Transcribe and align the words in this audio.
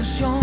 ilusión, 0.00 0.39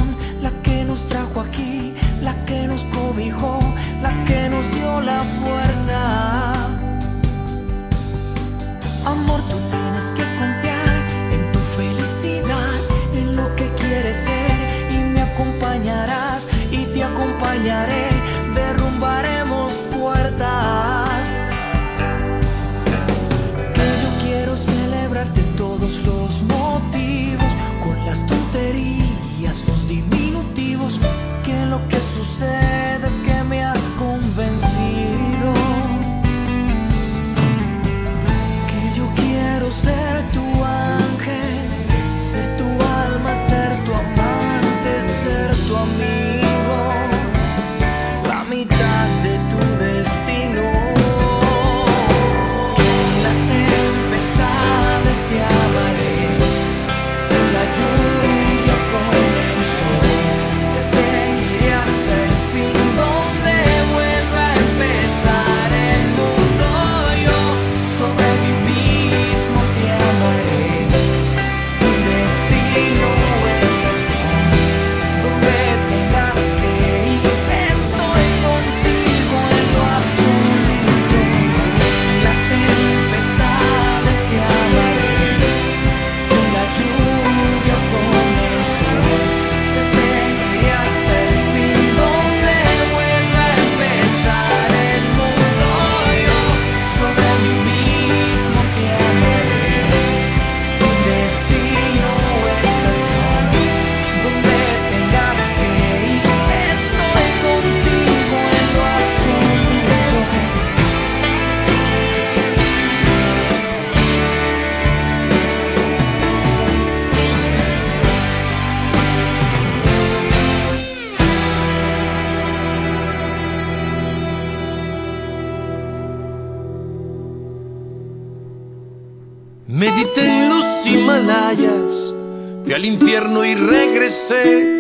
al 132.78 132.86
infierno 132.86 133.44
y 133.44 133.56
regresé. 133.56 134.80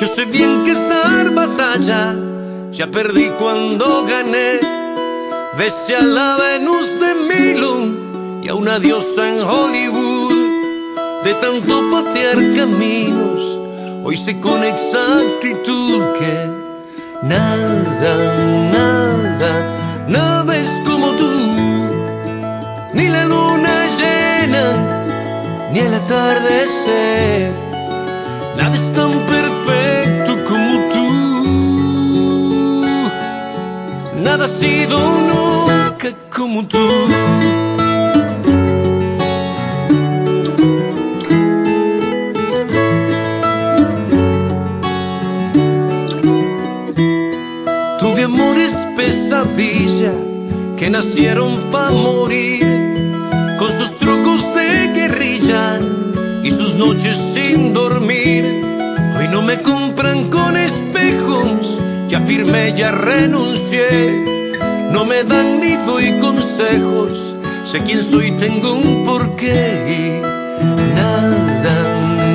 Yo 0.00 0.06
sé 0.06 0.24
bien 0.24 0.64
que 0.64 0.72
esta 0.72 1.24
batalla 1.34 2.16
ya 2.72 2.86
perdí 2.86 3.28
cuando 3.38 4.06
gané. 4.06 4.58
Besé 5.58 5.96
a 5.96 6.02
la 6.02 6.38
Venus 6.38 6.88
de 6.98 7.14
Milo 7.28 7.74
y 8.42 8.48
a 8.48 8.54
una 8.54 8.78
diosa 8.78 9.28
en 9.28 9.42
Hollywood. 9.42 10.38
De 11.24 11.34
tanto 11.34 11.90
patear 11.90 12.36
caminos, 12.56 13.60
hoy 14.04 14.16
sé 14.16 14.40
con 14.40 14.64
exactitud 14.64 16.00
que 16.18 16.32
nada, 17.24 18.14
nada, 18.72 19.52
nada 20.08 20.56
es 20.56 20.70
como 20.86 21.08
tú 21.08 21.30
ni 22.94 23.08
la 23.08 23.26
llena, 23.26 23.47
ni 25.72 25.78
el 25.80 25.94
atardecer. 25.94 27.52
Nada 28.56 28.74
es 28.74 28.92
tan 28.92 29.12
perfecto 29.34 30.32
como 30.48 30.78
tú. 30.92 31.06
Nada 34.22 34.44
ha 34.44 34.48
sido 34.48 34.98
nunca 35.30 36.08
como 36.34 36.66
tú. 36.66 36.78
Tuve 48.00 48.22
amores 48.24 48.74
pesadilla 48.96 50.12
que 50.76 50.88
nacieron 50.90 51.56
para 51.70 51.90
morir, 51.90 52.57
compran 59.98 60.30
con 60.30 60.56
espejos, 60.56 61.76
ya 62.08 62.20
firmé, 62.20 62.72
ya 62.72 62.92
renuncié. 62.92 64.24
No 64.92 65.04
me 65.04 65.24
dan 65.24 65.60
ni 65.60 65.74
doy 65.74 66.16
consejos, 66.20 67.34
sé 67.64 67.82
quién 67.82 68.04
soy, 68.04 68.30
tengo 68.32 68.74
un 68.74 69.04
porqué. 69.04 70.22
Nada, 70.94 71.76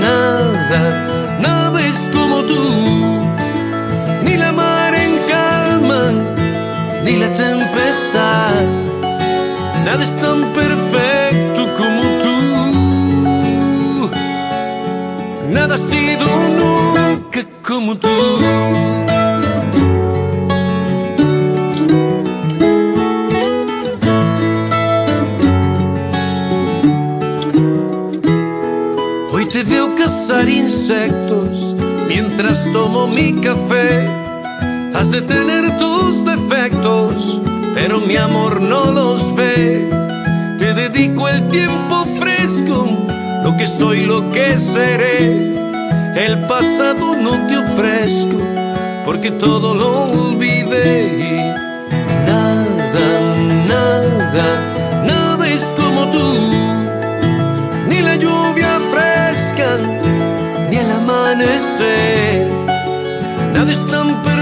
nada, 0.08 1.40
nada 1.40 1.88
es 1.88 1.96
como 2.12 2.42
tú 2.42 2.64
ni 4.26 4.36
la 4.36 4.52
mar 4.52 4.94
en 4.94 5.14
calma, 5.30 6.12
ni 7.06 7.16
la 7.16 7.34
tempestad. 7.34 8.64
Nada 9.86 10.04
es 10.04 10.14
tan 10.20 10.42
perfecto 10.54 11.62
como 11.78 12.02
tú. 12.24 12.36
Nada 15.50 15.76
ha 15.76 15.78
sido 15.78 16.26
nunca 16.60 17.03
Hoy 17.76 17.86
te 29.52 29.64
veo 29.64 29.96
cazar 29.96 30.48
insectos 30.48 31.76
mientras 32.08 32.72
tomo 32.72 33.08
mi 33.08 33.34
café. 33.42 34.08
Has 34.94 35.10
de 35.10 35.22
tener 35.24 35.76
tus 35.80 36.24
defectos, 36.24 37.42
pero 37.74 38.00
mi 38.00 38.18
amor 38.18 38.62
no 38.62 38.92
los 38.92 39.34
ve. 39.36 39.90
Te 40.60 40.76
dedico 40.76 41.28
el 41.28 41.50
tiempo 41.50 42.06
fresco, 42.20 42.88
lo 43.44 43.58
que 43.58 43.68
soy, 43.68 44.06
lo 44.06 44.30
que 44.30 44.60
seré. 44.60 45.73
El 46.16 46.40
pasado 46.48 47.16
no 47.16 47.32
te 47.48 47.58
ofrezco, 47.58 48.38
porque 49.04 49.32
todo 49.32 49.74
lo 49.74 50.12
olvidé. 50.12 51.54
Nada, 52.28 53.08
nada, 53.68 55.04
nada 55.06 55.48
es 55.48 55.64
como 55.76 56.12
tú 56.12 56.40
ni 57.90 58.00
la 58.02 58.16
lluvia 58.16 58.80
fresca, 58.92 59.78
ni 60.70 60.78
el 60.78 60.92
amanecer. 60.92 62.48
Nada 63.54 63.72
es 63.72 63.88
tan 63.88 64.10
perfecto 64.10 64.33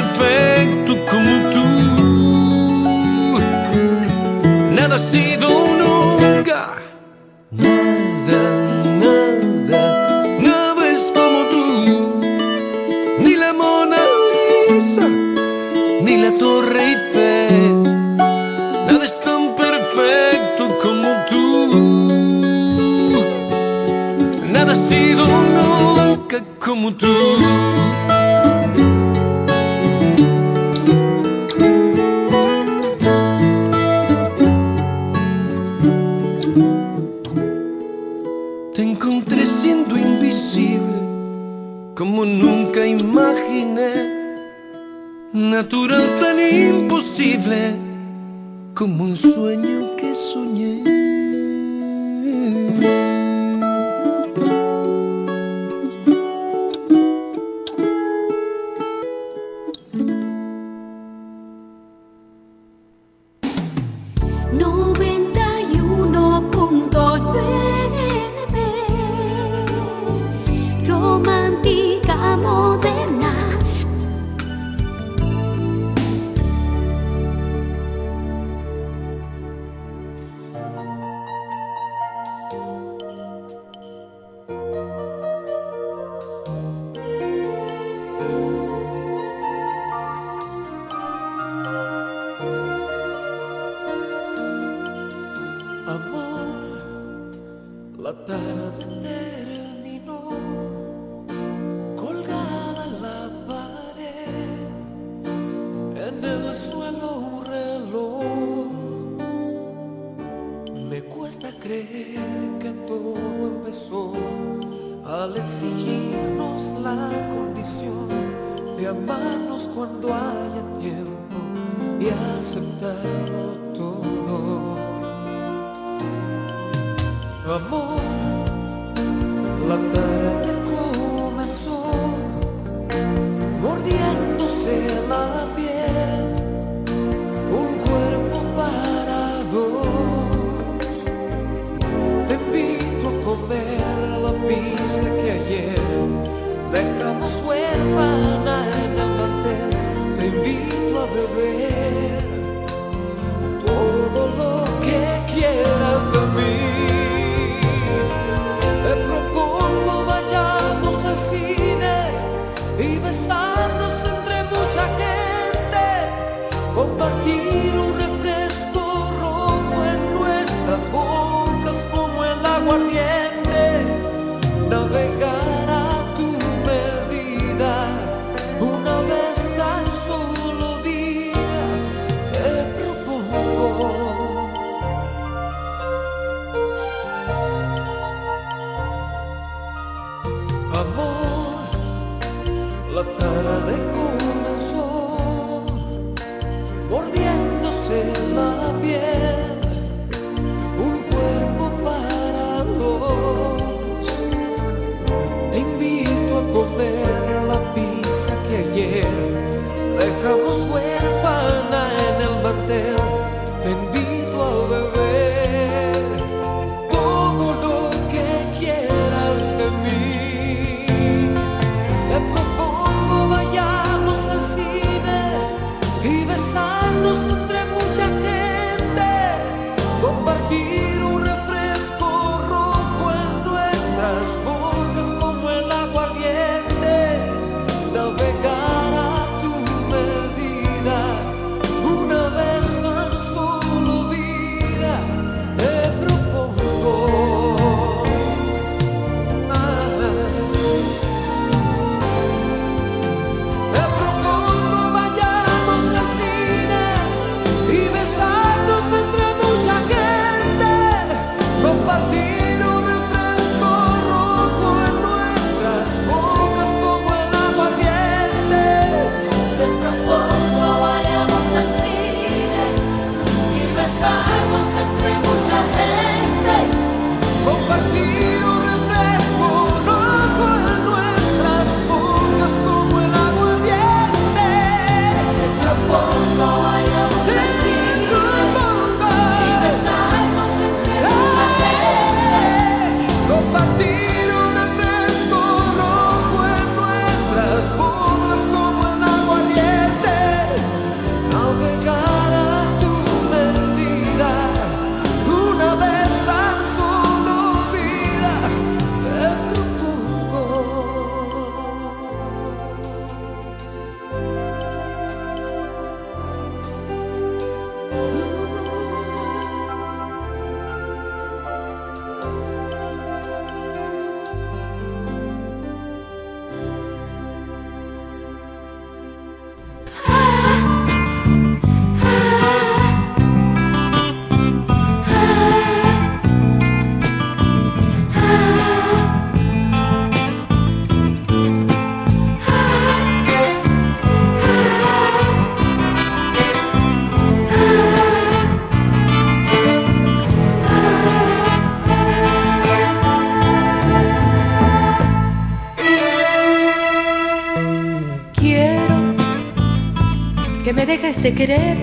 dejes 360.91 361.23
de 361.23 361.33
querer 361.33 361.77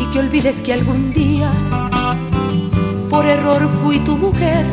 y 0.00 0.04
que 0.10 0.18
olvides 0.18 0.56
que 0.62 0.72
algún 0.72 1.12
día 1.12 1.52
por 3.08 3.24
error 3.24 3.68
fui 3.80 4.00
tu 4.00 4.16
mujer. 4.16 4.66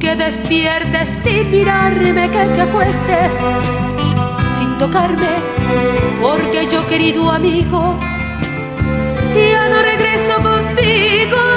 Que 0.00 0.16
despiertes 0.16 1.08
sin 1.22 1.50
mirarme, 1.50 2.30
que 2.34 2.44
te 2.54 2.60
acuestes 2.62 3.32
sin 4.58 4.70
tocarme, 4.78 5.34
porque 6.22 6.68
yo 6.72 6.80
querido 6.88 7.30
amigo 7.30 7.98
ya 9.52 9.68
no 9.68 9.78
regreso 9.92 10.34
contigo. 10.50 11.53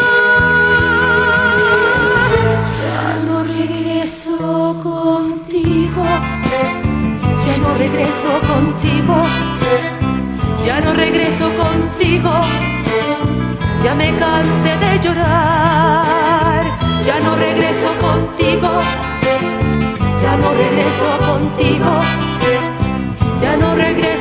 Regreso 7.77 8.31
contigo. 8.47 9.15
Ya 10.65 10.81
no 10.81 10.93
regreso 10.93 11.49
contigo. 11.55 12.31
Ya 13.83 13.93
me 13.95 14.09
cansé 14.17 14.77
de 14.83 14.99
llorar. 15.03 16.63
Ya 17.05 17.19
no 17.19 17.35
regreso 17.35 17.89
contigo. 18.01 18.69
Ya 20.21 20.37
no 20.37 20.49
regreso 20.63 21.09
contigo. 21.29 21.91
Ya 23.41 23.55
no 23.57 23.75
regreso 23.75 24.16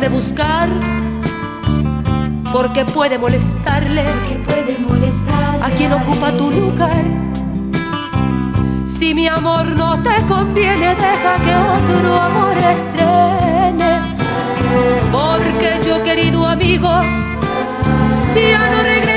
de 0.00 0.08
buscar 0.08 0.68
porque 2.52 2.84
puede 2.84 3.18
molestarle, 3.18 4.04
puede 4.46 4.78
molestar 4.78 5.62
a 5.62 5.70
quien 5.70 5.92
ocupa 5.92 6.32
tu 6.32 6.50
lugar. 6.50 7.04
Si 8.86 9.14
mi 9.14 9.26
amor 9.26 9.66
no 9.76 10.00
te 10.02 10.14
conviene, 10.26 10.94
deja 10.94 11.36
que 11.44 11.54
otro 11.54 12.20
amor 12.20 12.56
estrene, 12.56 14.00
porque 15.10 15.80
yo 15.86 16.02
querido 16.02 16.46
amigo 16.46 16.88
ya 18.34 18.70
no 18.70 18.82
regreso 18.82 19.07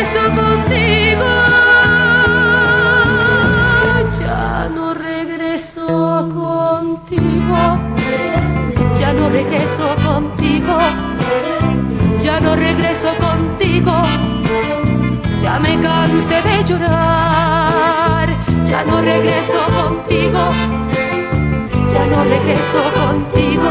regreso 22.43 22.91
contigo, 22.95 23.69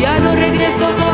ya 0.00 0.18
no 0.20 0.34
regreso 0.34 0.86
contigo. 0.86 1.09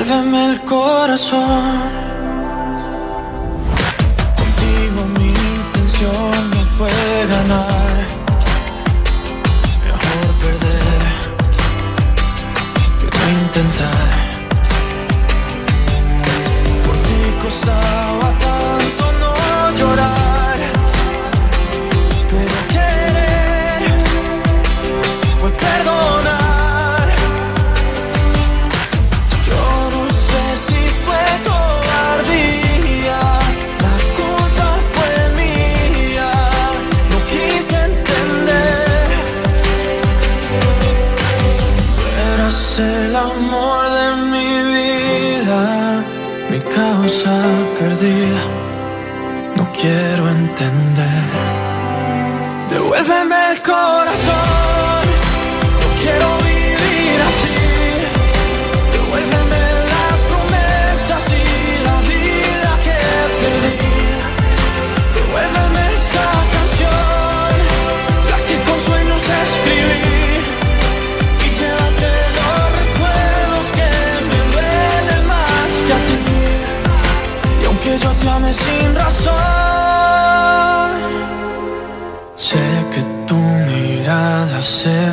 Devuélveme 0.00 0.52
el 0.52 0.60
corazón. 0.62 2.09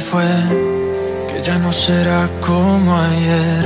fue, 0.10 0.34
que 1.28 1.42
ya 1.42 1.58
no 1.58 1.72
será 1.72 2.30
como 2.40 2.96
ayer, 2.96 3.64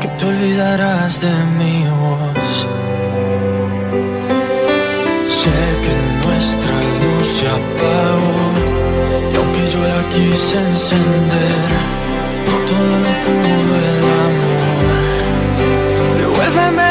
que 0.00 0.08
te 0.08 0.24
olvidarás 0.26 1.20
de 1.20 1.34
mi 1.58 1.76
voz. 2.00 2.54
Sé 5.40 5.58
que 5.84 5.94
nuestra 6.24 6.76
luz 7.00 7.26
se 7.38 7.46
apagó, 7.58 8.40
y 9.32 9.34
aunque 9.36 9.62
yo 9.72 9.80
la 9.94 10.02
quise 10.14 10.56
encender, 10.72 11.68
no 12.46 12.56
todo 12.70 12.94
lo 13.04 13.12
pudo 13.24 13.72
el 13.88 14.00
amor. 14.26 14.86
Devuélveme 16.18 16.87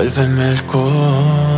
Devuélveme 0.00 0.52
el 0.52 0.64
corazón. 0.64 1.49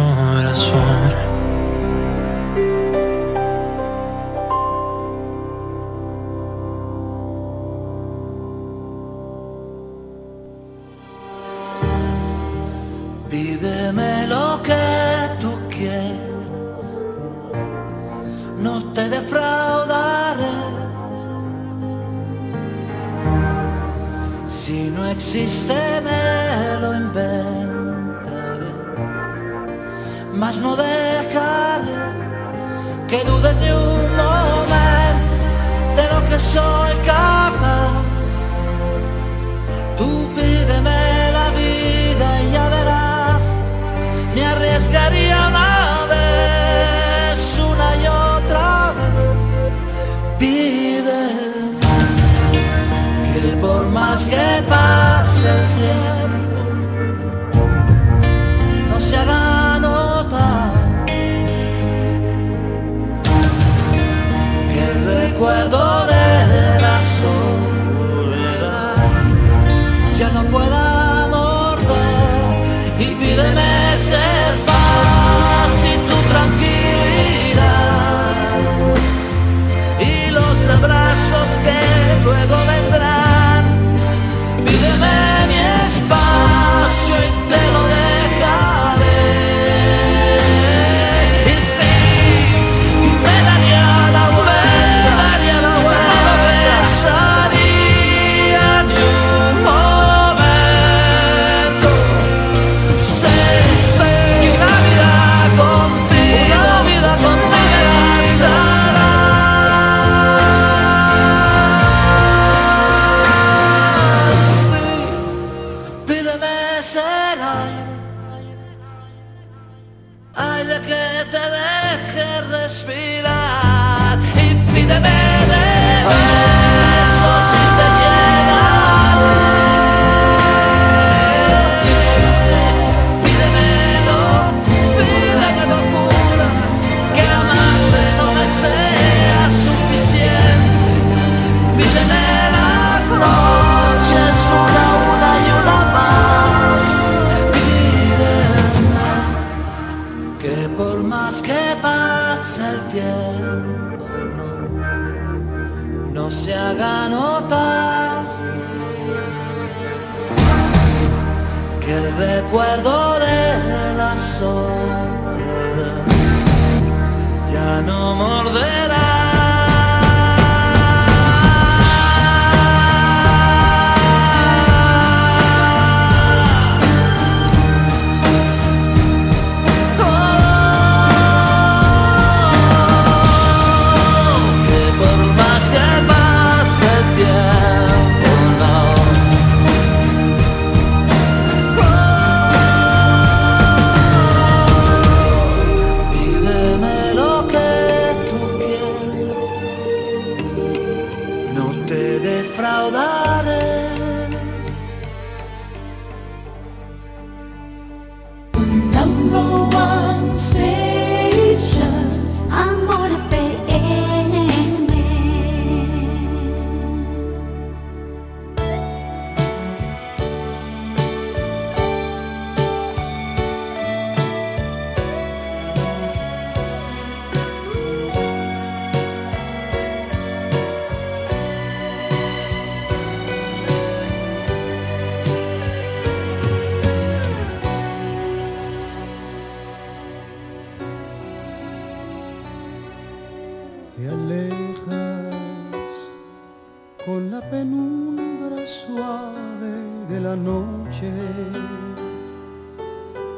Penumbra 247.53 248.67
suave 248.67 249.75
de 250.09 250.21
la 250.21 250.35
noche, 250.35 251.13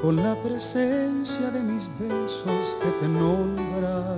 con 0.01 0.15
la 0.23 0.37
presencia 0.41 1.51
de 1.51 1.61
mis 1.61 1.91
besos 1.99 2.77
que 2.81 2.91
te 3.01 3.09
nombran 3.09 4.14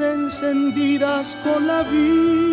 encendidas 0.00 1.36
con 1.44 1.66
la 1.66 1.82
vida 1.82 2.43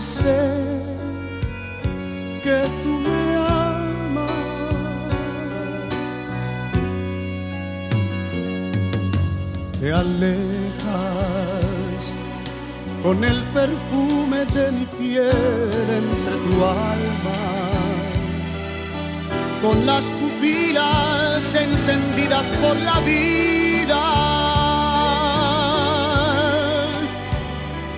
sé 0.00 0.40
que 2.42 2.64
tú 2.82 2.98
me 3.00 3.36
amas. 3.36 4.30
Te 9.80 9.92
alejas 9.92 11.22
con 13.02 13.24
el 13.24 13.42
perfume 13.54 14.44
de 14.46 14.72
mi 14.72 14.86
piel 14.86 15.86
entre 16.02 16.36
tu 16.46 16.64
alma, 16.64 17.40
con 19.60 19.84
las 19.86 20.04
pupilas 20.04 21.54
encendidas 21.54 22.50
por 22.62 22.76
la 22.80 23.00
vida 23.00 24.32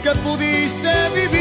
que 0.05 0.11
pudiste 0.17 1.09
vivir 1.15 1.34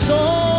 soul. 0.00 0.49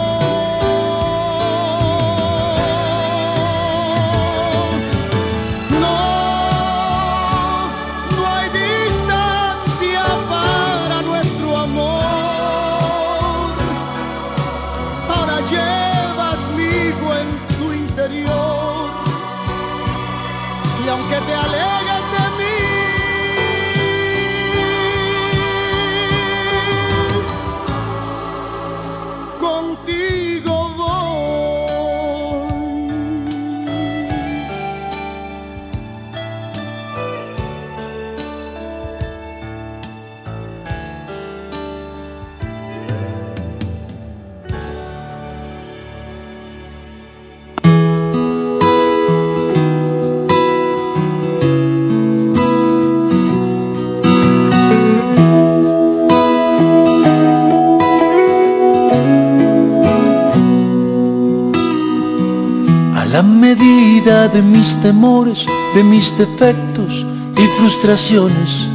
De 64.11 64.41
mis 64.41 64.75
temores, 64.81 65.45
de 65.73 65.83
mis 65.83 66.15
defectos 66.17 67.05
y 67.37 67.47
frustraciones, 67.57 68.67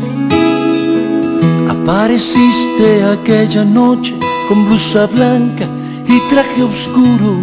apareciste 1.68 3.04
aquella 3.04 3.62
noche 3.62 4.14
con 4.48 4.64
blusa 4.64 5.06
blanca 5.06 5.66
y 6.08 6.20
traje 6.30 6.62
oscuro. 6.62 7.34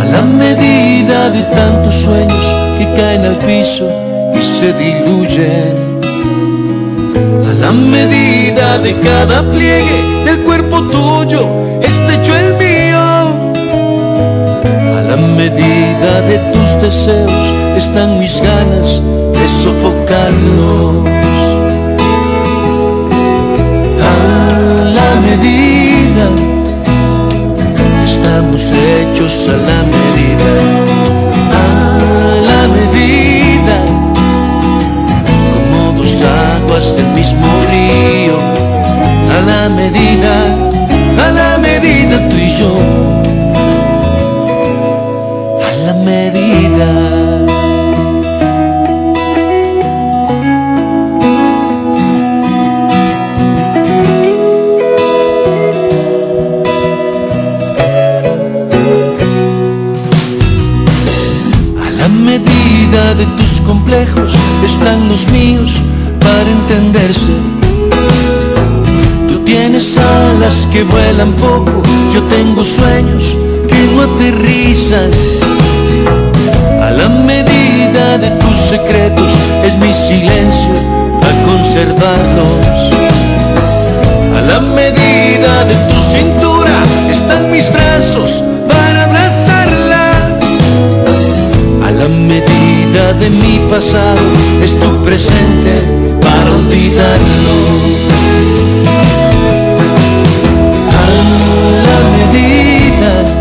A 0.00 0.04
la 0.04 0.22
medida 0.22 1.30
de 1.30 1.42
tantos 1.44 1.94
sueños 1.94 2.46
que 2.76 2.86
caen 2.96 3.24
al 3.24 3.36
piso 3.36 3.88
y 4.34 4.42
se 4.42 4.72
diluyen. 4.72 6.00
A 7.50 7.52
la 7.52 7.70
medida 7.70 8.78
de 8.78 8.98
cada 8.98 9.48
pliegue 9.48 10.24
del 10.24 10.40
cuerpo 10.40 10.82
tuyo, 10.82 11.69
medida 15.20 16.22
de 16.22 16.38
tus 16.52 16.80
deseos 16.82 17.52
están 17.76 18.18
mis 18.18 18.40
ganas 18.40 19.00
de 19.32 19.48
sofocarlos. 19.48 21.06
A 24.02 24.84
la 24.98 25.10
medida, 25.26 26.26
estamos 28.04 28.62
hechos 28.72 29.48
a 29.48 29.56
la 29.68 29.82
medida. 29.96 30.52
A 31.52 31.64
la 32.50 32.62
medida, 32.68 33.76
como 35.52 35.92
dos 35.98 36.22
aguas 36.56 36.96
del 36.96 37.06
mismo 37.08 37.46
río. 37.70 38.36
A 39.36 39.40
la 39.50 39.68
medida, 39.68 40.69
medida. 46.00 46.90
A 61.78 61.90
la 61.90 62.08
medida 62.08 63.14
de 63.14 63.26
tus 63.36 63.60
complejos 63.62 64.34
están 64.64 65.08
los 65.08 65.28
míos 65.28 65.72
para 66.20 66.50
entenderse. 66.50 67.32
Tú 69.28 69.38
tienes 69.44 69.96
alas 69.96 70.66
que 70.72 70.82
vuelan 70.84 71.32
poco, 71.34 71.82
yo 72.12 72.22
tengo 72.24 72.64
sueños 72.64 73.36
que 73.68 73.86
no 73.94 74.02
aterrizan. 74.02 75.10
A 76.90 76.92
la 76.92 77.08
medida 77.08 78.18
de 78.18 78.30
tus 78.42 78.56
secretos 78.56 79.32
es 79.64 79.76
mi 79.78 79.94
silencio 79.94 80.72
a 81.22 81.46
conservarlos. 81.46 82.80
A 84.36 84.40
la 84.40 84.58
medida 84.58 85.64
de 85.70 85.76
tu 85.88 86.00
cintura 86.00 86.74
están 87.08 87.48
mis 87.52 87.72
brazos 87.72 88.42
para 88.66 89.04
abrazarla. 89.04 90.10
A 91.86 91.90
la 91.92 92.08
medida 92.08 93.12
de 93.20 93.30
mi 93.30 93.60
pasado 93.70 94.26
es 94.60 94.76
tu 94.80 95.04
presente 95.04 95.72
para 96.20 96.50
olvidarlo. 96.50 97.56
A 100.98 101.06
la 101.86 101.98
medida 102.18 103.39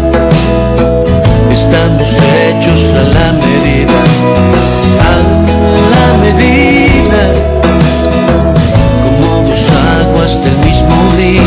estamos 1.69 2.17
hechos 2.47 2.93
a 2.93 3.03
la 3.17 3.31
medida. 3.33 4.01
A 5.05 5.15
la 5.93 6.07
medida 6.17 7.21
como 9.03 9.47
dos 9.47 9.63
aguas 10.01 10.43
del 10.43 10.57
mismo 10.65 10.95
río. 11.15 11.41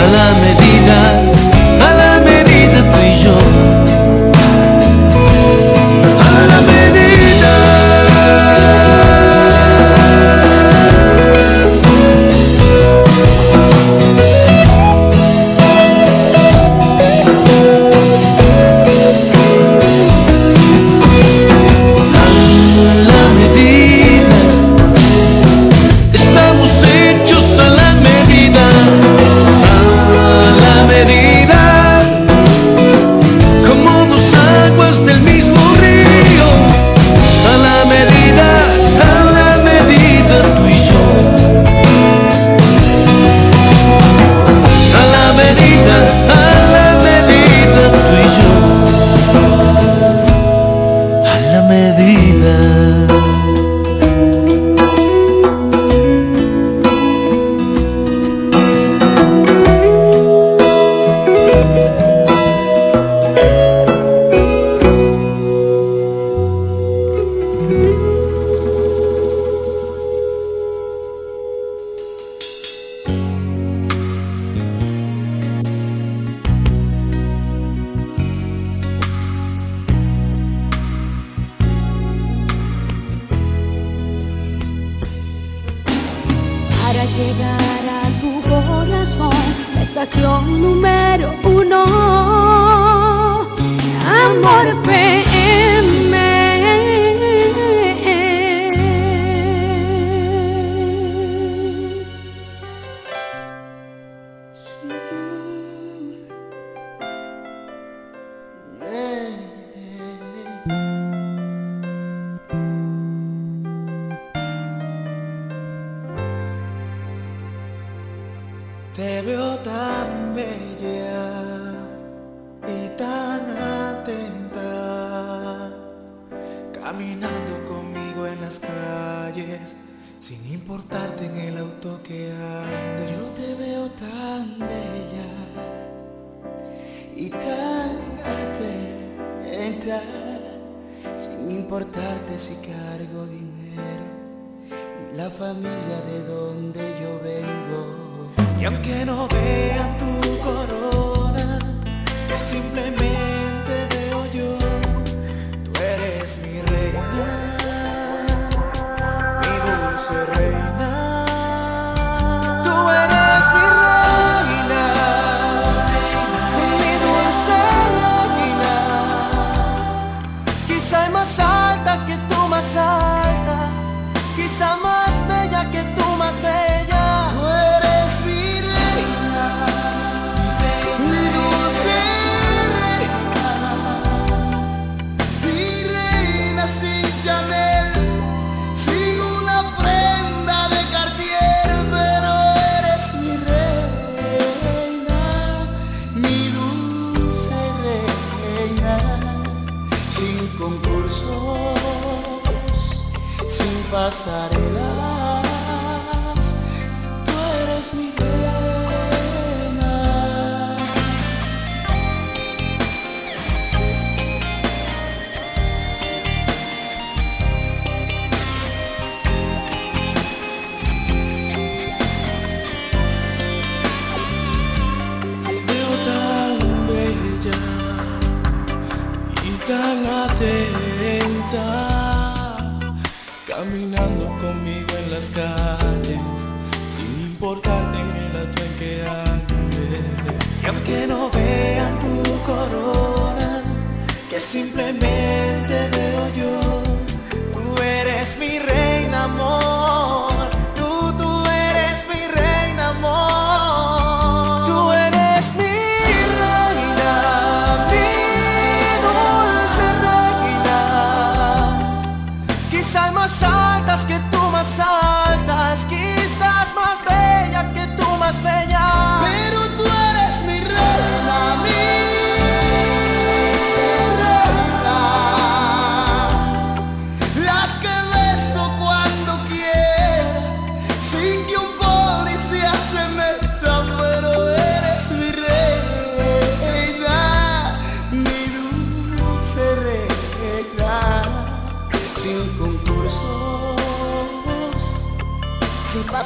A 0.00 0.04
la 0.16 0.28
medida, 0.44 0.98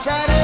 que 0.04 0.37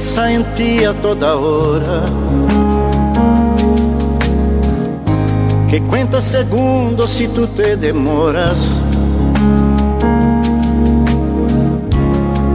piensa 0.00 0.32
en 0.32 0.44
ti 0.54 0.82
a 0.84 0.94
toda 0.94 1.36
hora. 1.36 2.06
Que 5.68 5.82
cuenta 5.82 6.22
segundos 6.22 7.10
si 7.10 7.28
tú 7.28 7.46
te 7.46 7.76
demoras. 7.76 8.80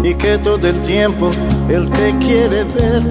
Y 0.03 0.15
que 0.15 0.39
todo 0.39 0.67
el 0.67 0.81
tiempo 0.81 1.29
él 1.69 1.87
te 1.91 2.15
quiere 2.25 2.63
ver. 2.63 3.03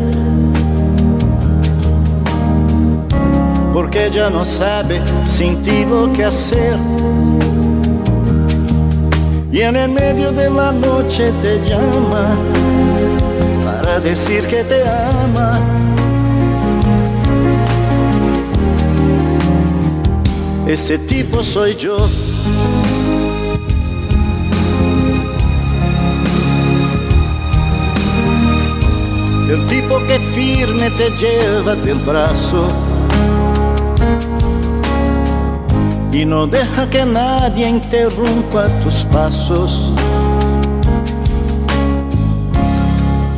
Porque 3.73 4.11
ya 4.13 4.31
no 4.31 4.45
sabe 4.45 5.01
sin 5.27 5.63
ti 5.63 5.85
lo 5.85 6.13
que 6.13 6.25
hacer. 6.25 6.77
Y 9.53 9.61
en 9.61 9.77
el 9.77 9.91
medio 9.93 10.33
de 10.33 10.51
la 10.51 10.73
noche 10.73 11.33
te 11.41 11.61
llama 11.69 12.35
decir 14.01 14.47
que 14.47 14.65
te 14.65 14.83
ama. 14.89 15.61
Ese 20.67 20.99
tipo 20.99 21.43
soy 21.43 21.77
yo. 21.77 21.97
El 29.49 29.67
tipo 29.69 29.99
que 30.07 30.19
firme 30.35 30.91
te 30.91 31.11
lleva 31.11 31.75
del 31.77 31.99
brazo 31.99 32.67
y 36.15 36.25
no 36.25 36.47
deja 36.47 36.89
que 36.91 37.05
nadie 37.05 37.69
interrumpa 37.69 38.69
tus 38.83 39.05
pasos. 39.07 39.94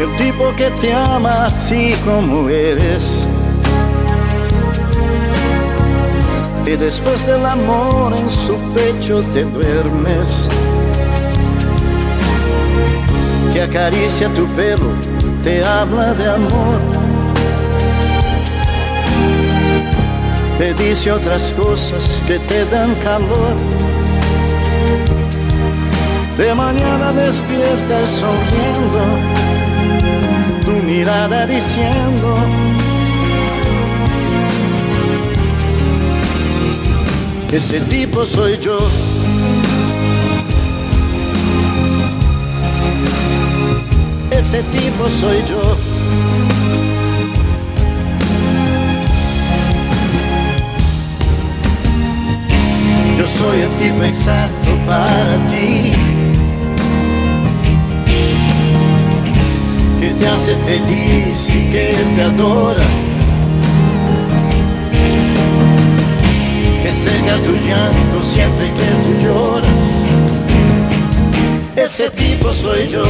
El 0.00 0.16
tipo 0.16 0.54
que 0.56 0.70
te 0.80 0.92
ama 0.92 1.46
así 1.46 1.94
como 2.04 2.48
eres. 2.48 3.26
Y 6.66 6.76
después 6.76 7.26
del 7.26 7.44
amor 7.44 8.14
en 8.14 8.28
su 8.28 8.56
pecho 8.74 9.22
te 9.32 9.44
duermes. 9.44 10.48
Que 13.52 13.62
acaricia 13.62 14.28
tu 14.34 14.46
pelo, 14.48 14.90
te 15.42 15.64
habla 15.64 16.14
de 16.14 16.28
amor. 16.28 16.80
Te 20.58 20.74
dice 20.74 21.12
otras 21.12 21.54
cosas 21.54 22.20
que 22.26 22.40
te 22.40 22.64
dan 22.64 22.92
calor 22.96 23.54
De 26.38 26.54
mañana 26.54 27.12
despiertas 27.12 28.08
sonriendo, 28.08 29.02
mirada 30.88 31.46
diciendo, 31.46 32.38
ese 37.52 37.78
tipo 37.80 38.24
soy 38.24 38.56
yo. 38.58 38.78
Ese 44.30 44.62
tipo 44.62 45.10
soy 45.10 45.44
yo. 45.46 45.62
Yo 53.18 53.28
soy 53.28 53.60
el 53.60 53.70
tipo 53.78 54.04
exacto 54.04 54.70
para 54.86 55.36
ti. 55.50 56.07
Te 60.18 60.28
hace 60.28 60.54
feliz 60.56 61.54
y 61.54 61.70
que 61.70 61.94
te 62.16 62.22
adora. 62.22 62.86
Que 66.82 66.92
seca 66.92 67.36
tu 67.44 67.52
llanto 67.66 68.22
siempre 68.24 68.66
que 68.78 68.88
tú 69.04 69.10
lloras. 69.24 69.98
Ese 71.76 72.10
tipo 72.10 72.52
soy 72.52 72.88
yo. 72.88 73.04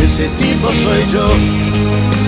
Ese 0.00 0.28
tipo 0.28 0.68
soy 0.84 1.12
yo. 1.12 2.21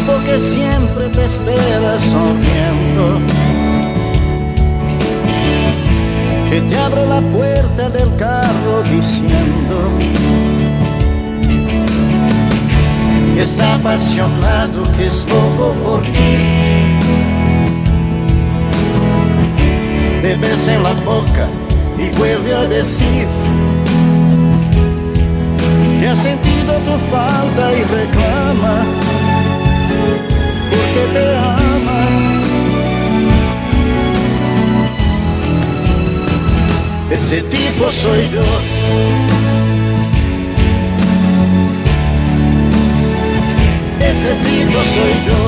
Tipo 0.00 0.12
que 0.24 0.38
siempre 0.38 1.08
te 1.08 1.24
espera 1.24 1.98
sonriendo. 1.98 3.20
Que 6.48 6.60
te 6.62 6.78
abre 6.78 7.06
la 7.06 7.20
puerta 7.20 7.88
del 7.90 8.14
carro 8.16 8.82
diciendo 8.90 9.76
que 13.34 13.42
está 13.42 13.76
apasionado, 13.76 14.82
que 14.96 15.06
es 15.06 15.26
loco 15.28 15.72
por 15.84 16.02
ti. 16.02 16.36
Te 20.22 20.36
besa 20.36 20.74
en 20.74 20.82
la 20.82 20.92
boca 21.04 21.46
y 21.98 22.16
vuelve 22.16 22.54
a 22.54 22.64
decir 22.64 23.26
que 26.00 26.08
ha 26.08 26.16
sentido 26.16 26.74
tu 26.84 26.98
falta 27.14 27.72
y 27.72 27.82
reclama 27.84 29.09
porque 30.92 31.06
te 31.12 31.36
ama. 31.36 32.00
Ese 37.10 37.42
tipo 37.42 37.90
soy 37.90 38.28
yo. 38.30 38.42
Ese 44.00 44.34
tipo 44.34 44.78
soy 44.94 45.14
yo. 45.26 45.40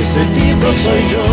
Ese 0.00 0.22
tipo 0.36 0.66
soy 0.82 1.02
yo. 1.12 1.24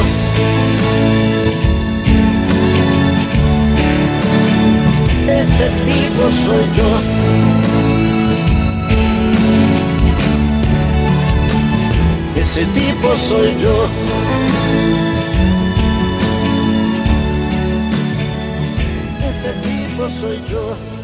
Ese 5.33 5.67
tipo 5.85 6.23
soy 6.45 6.65
yo. 6.77 7.96
Ese 12.49 12.65
tipo 12.67 13.13
soy 13.17 13.53
yo. 13.59 13.75
Ese 19.29 19.51
tipo 19.65 20.09
soy 20.09 20.41
yo. 20.49 20.96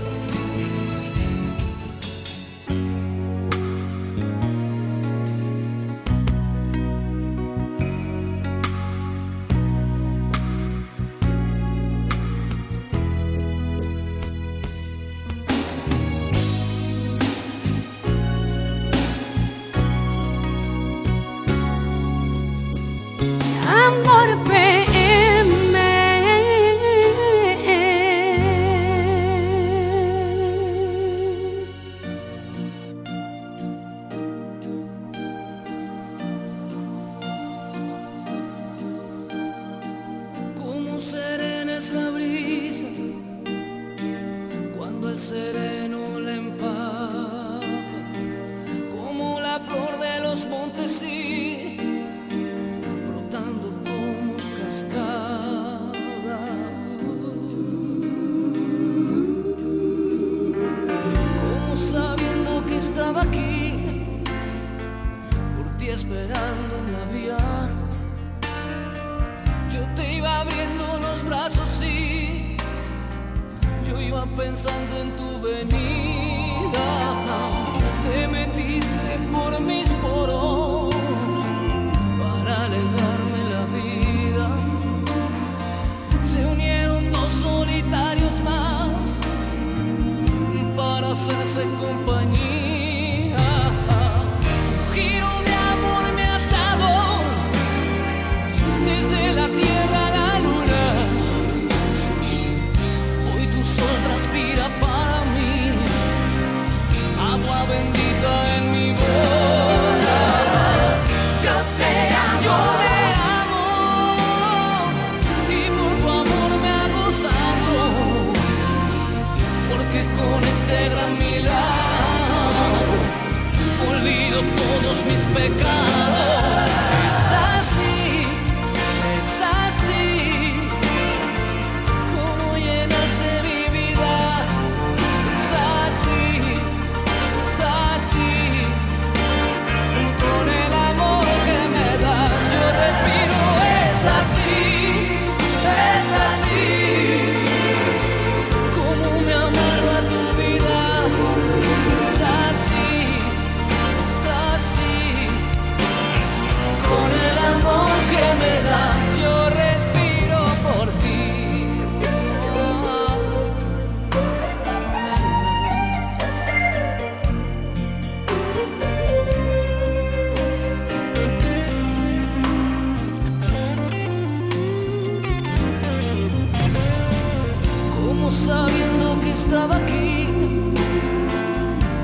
estaba 179.45 179.75
aquí 179.75 180.27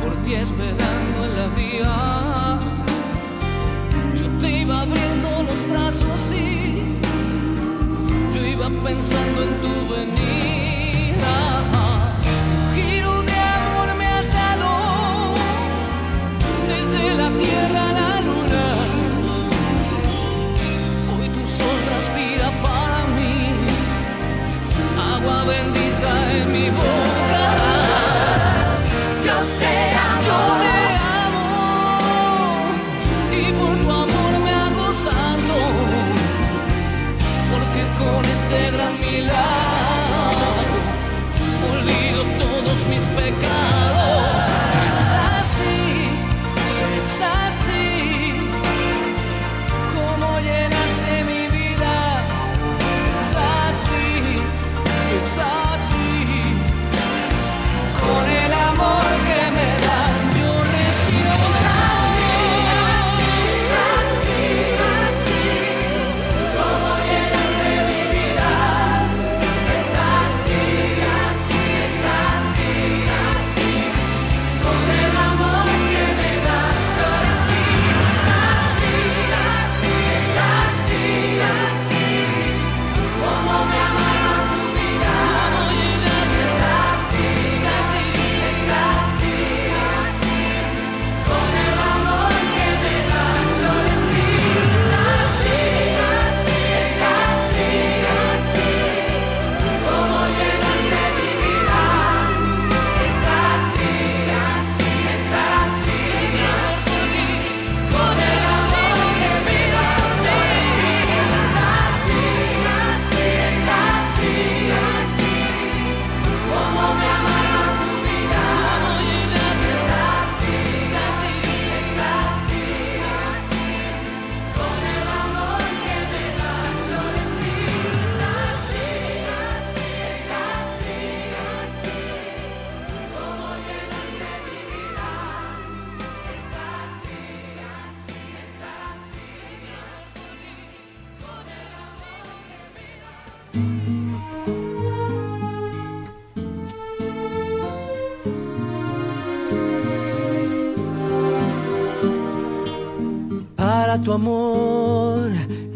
por 0.03 0.13
ti 0.23 0.33
esperando 0.33 1.17
en 1.25 1.33
la 1.39 1.47
vía. 1.59 1.95
Yo 4.19 4.27
te 4.39 4.47
iba 4.61 4.81
abriendo 4.81 5.29
los 5.49 5.61
brazos 5.71 6.21
y 6.33 6.83
yo 8.33 8.45
iba 8.45 8.67
pensando 8.83 9.37
en 9.47 9.51
tu 9.63 9.73
venida. 9.93 10.08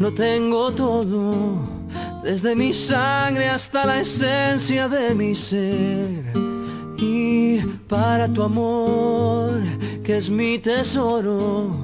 Lo 0.04 0.12
tengo 0.12 0.70
todo, 0.70 1.56
desde 2.22 2.54
mi 2.54 2.74
sangre 2.74 3.48
hasta 3.48 3.86
la 3.86 4.00
esencia 4.02 4.86
de 4.86 5.14
mi 5.14 5.34
ser. 5.34 6.26
Y 6.98 7.60
para 7.88 8.28
tu 8.28 8.42
amor, 8.42 9.62
que 10.04 10.18
es 10.18 10.28
mi 10.28 10.58
tesoro 10.58 11.83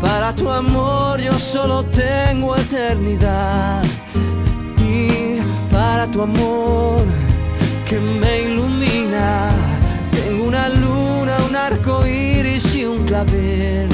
para 0.00 0.34
tu 0.34 0.50
amor 0.50 1.20
yo 1.20 1.32
solo 1.32 1.84
tengo 1.84 2.56
eternidad. 2.56 3.82
Y 4.78 5.38
para 5.72 6.06
tu 6.06 6.22
amor 6.22 7.02
que 7.88 7.98
me 7.98 8.42
ilumina, 8.42 9.50
tengo 10.10 10.44
una 10.44 10.68
luna, 10.68 11.36
un 11.48 11.56
arco 11.56 12.06
iris 12.06 12.74
y 12.74 12.84
un 12.84 13.04
clavel. 13.04 13.88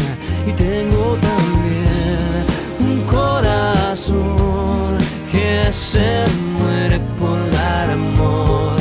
Y 0.47 0.53
tengo 0.53 1.17
también 1.21 2.45
un 2.81 3.03
corazón 3.07 4.99
que 5.31 5.73
se 5.73 6.25
muere 6.57 6.99
por 7.19 7.39
dar 7.51 7.91
amor 7.91 8.77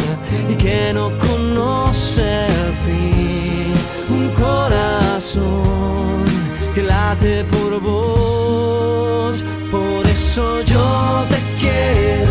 y 0.50 0.56
que 0.56 0.92
no 0.94 1.12
conoce 1.18 2.46
el 2.46 2.74
fin. 2.86 3.74
Un 4.10 4.30
corazón 4.30 6.11
que 6.74 6.84
late 6.84 7.44
por 7.46 7.80
vos. 7.82 9.44
Por 9.72 10.06
eso 10.08 10.62
yo 10.62 11.26
te 11.30 11.40
quiero. 11.60 12.31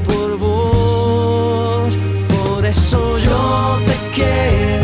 por 0.00 0.38
vos. 0.38 1.98
Por 2.28 2.64
eso 2.64 3.18
yo 3.18 3.78
te 3.86 3.96
quiero. 4.14 4.83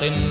sin. 0.00 0.29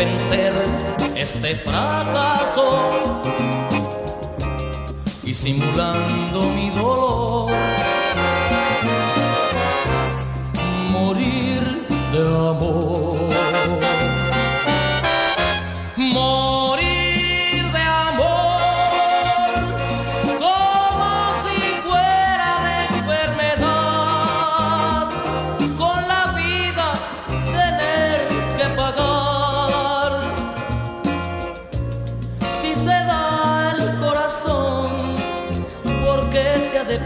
vencer 0.00 0.54
este 1.14 1.56
fracaso 1.56 3.12
y 5.24 5.34
simulando 5.34 6.40
mi 6.56 6.70
dolor. 6.70 7.50
Morir 10.90 11.86
de 12.12 12.18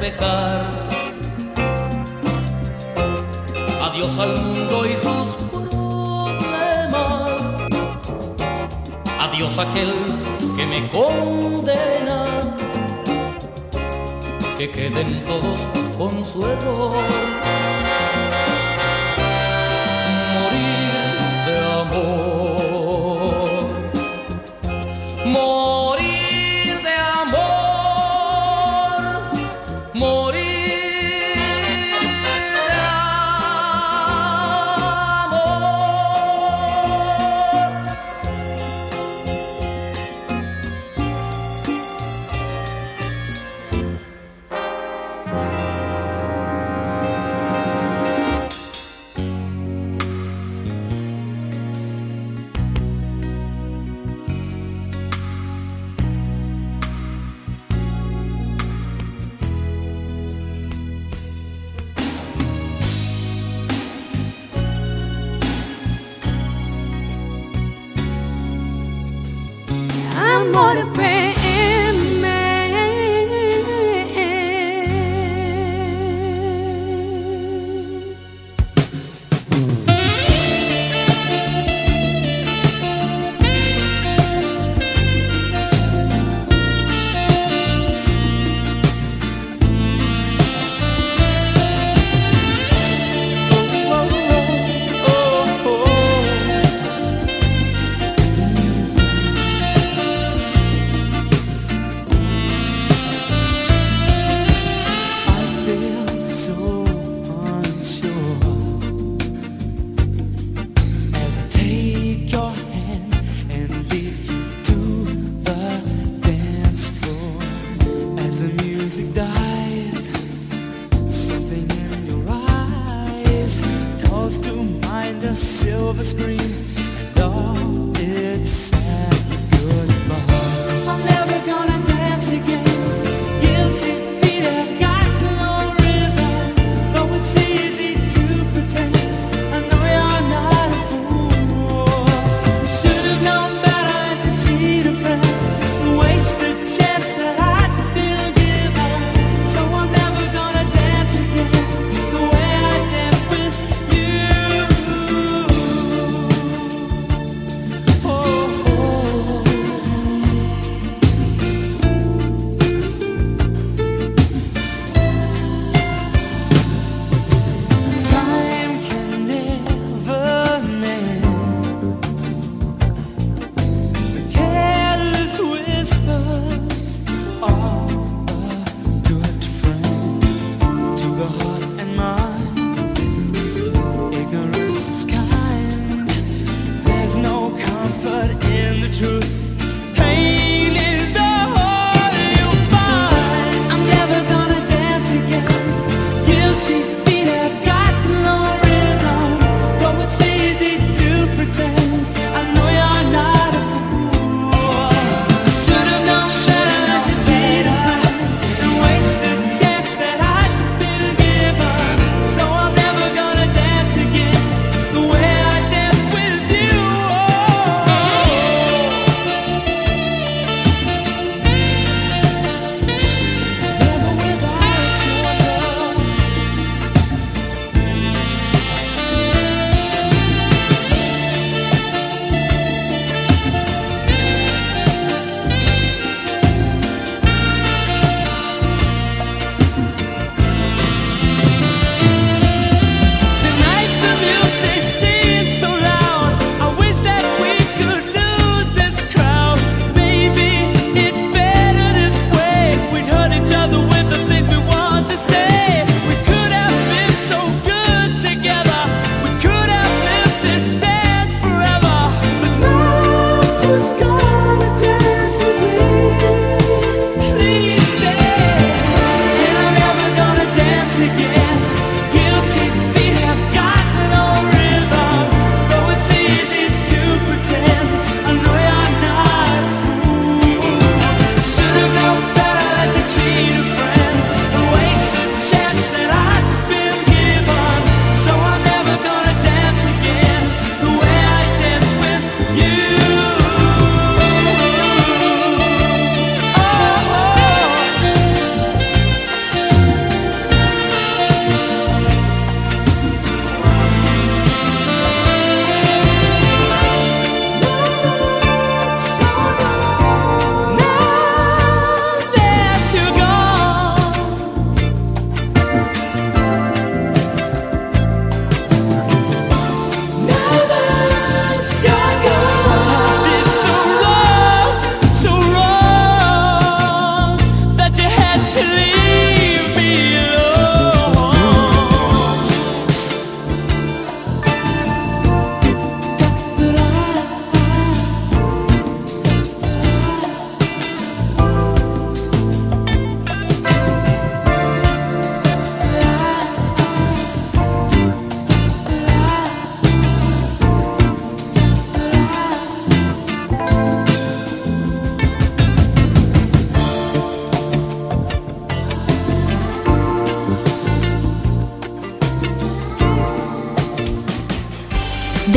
pecar. 0.04 0.68
Adiós 3.86 4.18
al 4.18 4.32
mundo 4.42 4.84
y 4.84 4.96
sus 5.04 5.28
problemas. 5.50 7.40
Adiós 9.24 9.58
aquel 9.58 9.92
que 10.56 10.66
me 10.66 10.88
condena. 10.90 12.20
Que 14.58 14.70
queden 14.70 15.24
todos 15.24 15.58
con 15.96 16.22
su 16.24 16.46
error. 16.46 16.92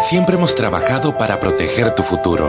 Siempre 0.00 0.36
hemos 0.36 0.54
trabajado 0.54 1.18
para 1.18 1.40
proteger 1.40 1.92
tu 1.92 2.04
futuro. 2.04 2.48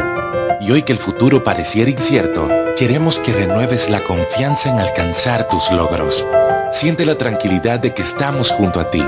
Y 0.62 0.72
hoy 0.72 0.84
que 0.84 0.92
el 0.92 1.00
futuro 1.00 1.44
pareciera 1.44 1.90
incierto, 1.90 2.48
queremos 2.78 3.18
que 3.18 3.34
renueves 3.34 3.90
la 3.90 4.04
confianza 4.04 4.70
en 4.70 4.80
alcanzar 4.80 5.50
tus 5.50 5.72
logros. 5.72 6.28
Siente 6.72 7.08
la 7.08 7.18
tranquilidad 7.18 7.80
de 7.80 7.94
que 7.96 8.04
estamos 8.04 8.52
junto 8.52 8.80
a 8.80 8.92
ti, 8.92 9.04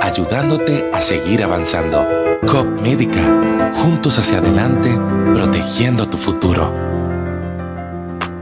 ayudándote 0.00 0.88
a 0.92 1.02
seguir 1.02 1.44
avanzando. 1.44 2.06
COP 2.46 2.80
Médica, 2.80 3.20
juntos 3.82 4.18
hacia 4.18 4.38
adelante, 4.38 4.90
protegiendo 5.34 6.08
tu 6.08 6.16
futuro. 6.16 6.74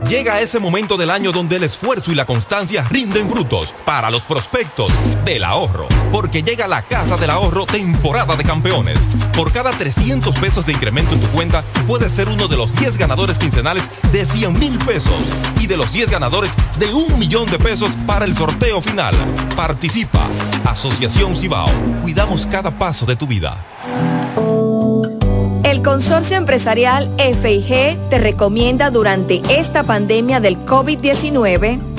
Llega 0.07 0.39
ese 0.39 0.59
momento 0.59 0.95
del 0.95 1.09
año 1.09 1.33
donde 1.33 1.57
el 1.57 1.63
esfuerzo 1.63 2.11
y 2.11 2.15
la 2.15 2.25
constancia 2.25 2.85
rinden 2.89 3.29
frutos 3.29 3.75
para 3.85 4.09
los 4.09 4.21
prospectos 4.23 4.93
del 5.25 5.43
ahorro. 5.43 5.89
Porque 6.11 6.43
llega 6.43 6.67
la 6.67 6.81
Casa 6.81 7.17
del 7.17 7.29
Ahorro 7.29 7.65
temporada 7.65 8.35
de 8.35 8.43
campeones. 8.43 8.99
Por 9.35 9.51
cada 9.51 9.71
300 9.71 10.35
pesos 10.39 10.65
de 10.65 10.73
incremento 10.73 11.13
en 11.13 11.21
tu 11.21 11.27
cuenta, 11.27 11.63
puedes 11.87 12.11
ser 12.11 12.29
uno 12.29 12.47
de 12.47 12.57
los 12.57 12.71
10 12.73 12.97
ganadores 12.97 13.39
quincenales 13.39 13.83
de 14.11 14.25
100 14.25 14.59
mil 14.59 14.77
pesos 14.79 15.21
y 15.59 15.67
de 15.67 15.77
los 15.77 15.91
10 15.91 16.09
ganadores 16.09 16.51
de 16.77 16.93
un 16.93 17.17
millón 17.17 17.49
de 17.49 17.59
pesos 17.59 17.91
para 18.05 18.25
el 18.25 18.35
sorteo 18.35 18.81
final. 18.81 19.15
Participa. 19.55 20.27
Asociación 20.65 21.37
Cibao. 21.37 21.69
Cuidamos 22.01 22.45
cada 22.45 22.71
paso 22.71 23.05
de 23.05 23.15
tu 23.15 23.27
vida. 23.27 23.57
El 25.63 25.81
Consorcio 25.83 26.35
Empresarial 26.35 27.09
FIG 27.17 27.97
te 28.09 28.17
recomienda 28.17 28.89
durante 28.89 29.41
esta 29.49 29.83
pandemia 29.83 30.39
del 30.39 30.57
COVID-19 30.57 31.90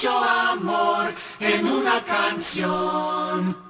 mucho 0.00 0.18
amor, 0.18 1.12
en 1.40 1.66
una 1.66 2.02
canción. 2.02 3.69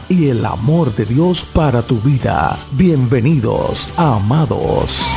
y 0.09 0.29
el 0.29 0.45
amor 0.45 0.95
de 0.95 1.05
Dios 1.05 1.43
para 1.43 1.81
tu 1.81 1.99
vida. 1.99 2.57
Bienvenidos 2.71 3.89
Amados. 3.97 5.07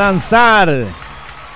Danzar. 0.00 0.86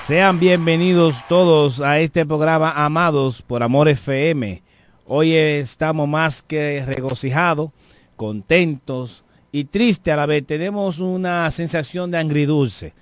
Sean 0.06 0.38
bienvenidos 0.38 1.26
todos 1.30 1.80
a 1.80 2.00
este 2.00 2.26
programa 2.26 2.72
Amados 2.84 3.40
por 3.40 3.62
Amor 3.62 3.88
FM. 3.88 4.62
Hoy 5.06 5.32
estamos 5.32 6.06
más 6.06 6.42
que 6.42 6.84
regocijados, 6.84 7.70
contentos 8.16 9.24
y 9.50 9.64
tristes 9.64 10.12
a 10.12 10.18
la 10.18 10.26
vez. 10.26 10.44
Tenemos 10.44 10.98
una 10.98 11.50
sensación 11.52 12.10
de 12.10 12.18
angridulce. 12.18 12.92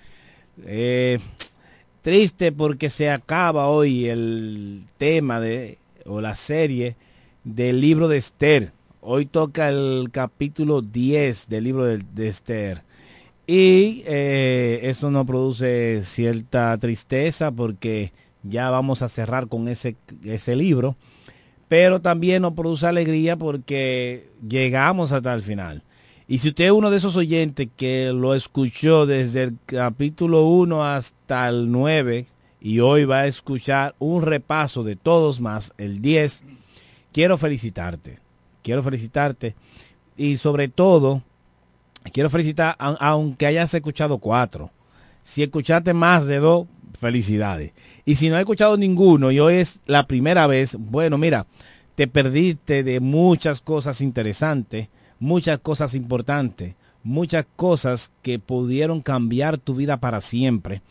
Eh, 0.64 1.18
triste 2.02 2.52
porque 2.52 2.88
se 2.88 3.10
acaba 3.10 3.66
hoy 3.66 4.06
el 4.06 4.84
tema 4.96 5.40
de 5.40 5.78
o 6.06 6.20
la 6.20 6.36
serie 6.36 6.94
del 7.42 7.80
libro 7.80 8.06
de 8.06 8.18
Esther. 8.18 8.70
Hoy 9.00 9.26
toca 9.26 9.70
el 9.70 10.10
capítulo 10.12 10.82
10 10.82 11.48
del 11.48 11.64
libro 11.64 11.82
de, 11.82 11.98
de 11.98 12.28
Esther. 12.28 12.84
Y 13.54 14.02
eh, 14.06 14.80
eso 14.84 15.10
nos 15.10 15.26
produce 15.26 16.00
cierta 16.04 16.74
tristeza 16.78 17.50
porque 17.50 18.14
ya 18.42 18.70
vamos 18.70 19.02
a 19.02 19.10
cerrar 19.10 19.46
con 19.46 19.68
ese, 19.68 19.94
ese 20.24 20.56
libro. 20.56 20.96
Pero 21.68 22.00
también 22.00 22.40
nos 22.40 22.54
produce 22.54 22.86
alegría 22.86 23.36
porque 23.36 24.30
llegamos 24.48 25.12
hasta 25.12 25.34
el 25.34 25.42
final. 25.42 25.82
Y 26.26 26.38
si 26.38 26.48
usted 26.48 26.64
es 26.64 26.70
uno 26.70 26.90
de 26.90 26.96
esos 26.96 27.14
oyentes 27.14 27.68
que 27.76 28.10
lo 28.14 28.34
escuchó 28.34 29.04
desde 29.04 29.42
el 29.42 29.58
capítulo 29.66 30.46
1 30.46 30.86
hasta 30.86 31.46
el 31.50 31.70
9 31.70 32.24
y 32.58 32.80
hoy 32.80 33.04
va 33.04 33.18
a 33.18 33.26
escuchar 33.26 33.94
un 33.98 34.22
repaso 34.22 34.82
de 34.82 34.96
todos 34.96 35.42
más 35.42 35.74
el 35.76 36.00
10, 36.00 36.42
quiero 37.12 37.36
felicitarte. 37.36 38.18
Quiero 38.62 38.82
felicitarte. 38.82 39.54
Y 40.16 40.38
sobre 40.38 40.68
todo, 40.68 41.22
quiero 42.10 42.30
felicitar, 42.30 42.76
aunque 42.78 43.46
hayas 43.46 43.72
escuchado 43.74 44.18
cuatro. 44.18 44.70
Si 45.22 45.42
escuchaste 45.42 45.94
más 45.94 46.26
de 46.26 46.38
dos, 46.38 46.66
felicidades. 46.98 47.72
Y 48.04 48.16
si 48.16 48.28
no 48.28 48.36
has 48.36 48.40
escuchado 48.40 48.76
ninguno 48.76 49.30
y 49.30 49.40
hoy 49.40 49.54
es 49.54 49.80
la 49.86 50.06
primera 50.06 50.46
vez, 50.46 50.76
bueno, 50.78 51.18
mira, 51.18 51.46
te 51.94 52.08
perdiste 52.08 52.82
de 52.82 53.00
muchas 53.00 53.60
cosas 53.60 54.00
interesantes, 54.00 54.88
muchas 55.18 55.58
cosas 55.58 55.94
importantes, 55.94 56.74
muchas 57.02 57.46
cosas 57.56 58.12
que 58.22 58.38
pudieron 58.38 59.00
cambiar 59.02 59.58
tu 59.58 59.74
vida 59.74 59.98
para 59.98 60.20
siempre. 60.20 60.82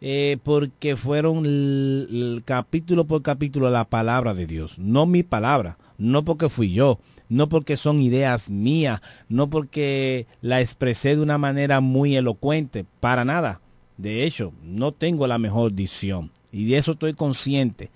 eh, 0.00 0.38
porque 0.42 0.96
fueron 0.96 2.42
capítulo 2.44 3.06
por 3.06 3.22
capítulo 3.22 3.70
la 3.70 3.88
palabra 3.88 4.34
de 4.34 4.46
Dios, 4.46 4.78
no 4.78 5.06
mi 5.06 5.22
palabra, 5.22 5.78
no 5.98 6.24
porque 6.24 6.48
fui 6.48 6.72
yo, 6.72 6.98
no 7.28 7.48
porque 7.48 7.76
son 7.76 8.00
ideas 8.00 8.50
mías, 8.50 9.00
no 9.28 9.48
porque 9.48 10.26
la 10.40 10.60
expresé 10.60 11.16
de 11.16 11.22
una 11.22 11.38
manera 11.38 11.80
muy 11.80 12.16
elocuente, 12.16 12.84
para 13.00 13.24
nada. 13.24 13.60
De 13.96 14.24
hecho, 14.24 14.52
no 14.62 14.92
tengo 14.92 15.26
la 15.26 15.38
mejor 15.38 15.74
dicción 15.74 16.30
y 16.52 16.68
de 16.68 16.78
eso 16.78 16.92
estoy 16.92 17.14
consciente. 17.14 17.90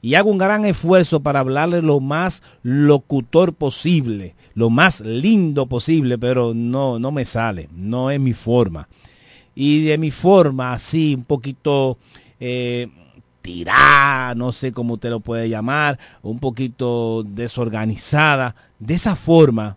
Y 0.00 0.16
hago 0.16 0.30
un 0.30 0.38
gran 0.38 0.64
esfuerzo 0.64 1.20
para 1.20 1.40
hablarle 1.40 1.80
lo 1.80 2.00
más 2.00 2.42
locutor 2.62 3.54
posible, 3.54 4.34
lo 4.54 4.68
más 4.68 5.00
lindo 5.00 5.66
posible, 5.66 6.18
pero 6.18 6.54
no, 6.54 6.98
no 6.98 7.12
me 7.12 7.24
sale, 7.24 7.68
no 7.72 8.10
es 8.10 8.18
mi 8.18 8.32
forma. 8.32 8.88
Y 9.54 9.84
de 9.84 9.98
mi 9.98 10.10
forma, 10.10 10.72
así, 10.72 11.14
un 11.14 11.24
poquito 11.24 11.98
eh, 12.40 12.88
tirada, 13.42 14.34
no 14.34 14.52
sé 14.52 14.72
cómo 14.72 14.94
usted 14.94 15.10
lo 15.10 15.20
puede 15.20 15.48
llamar, 15.48 15.98
un 16.22 16.38
poquito 16.38 17.24
desorganizada. 17.24 18.54
De 18.78 18.94
esa 18.94 19.16
forma, 19.16 19.76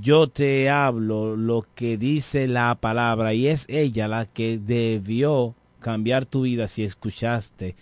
yo 0.00 0.28
te 0.28 0.70
hablo 0.70 1.36
lo 1.36 1.66
que 1.74 1.96
dice 1.96 2.46
la 2.46 2.74
palabra 2.76 3.34
y 3.34 3.48
es 3.48 3.66
ella 3.68 4.08
la 4.08 4.24
que 4.24 4.58
debió 4.58 5.54
cambiar 5.80 6.26
tu 6.26 6.42
vida 6.42 6.68
si 6.68 6.84
escuchaste 6.84 7.74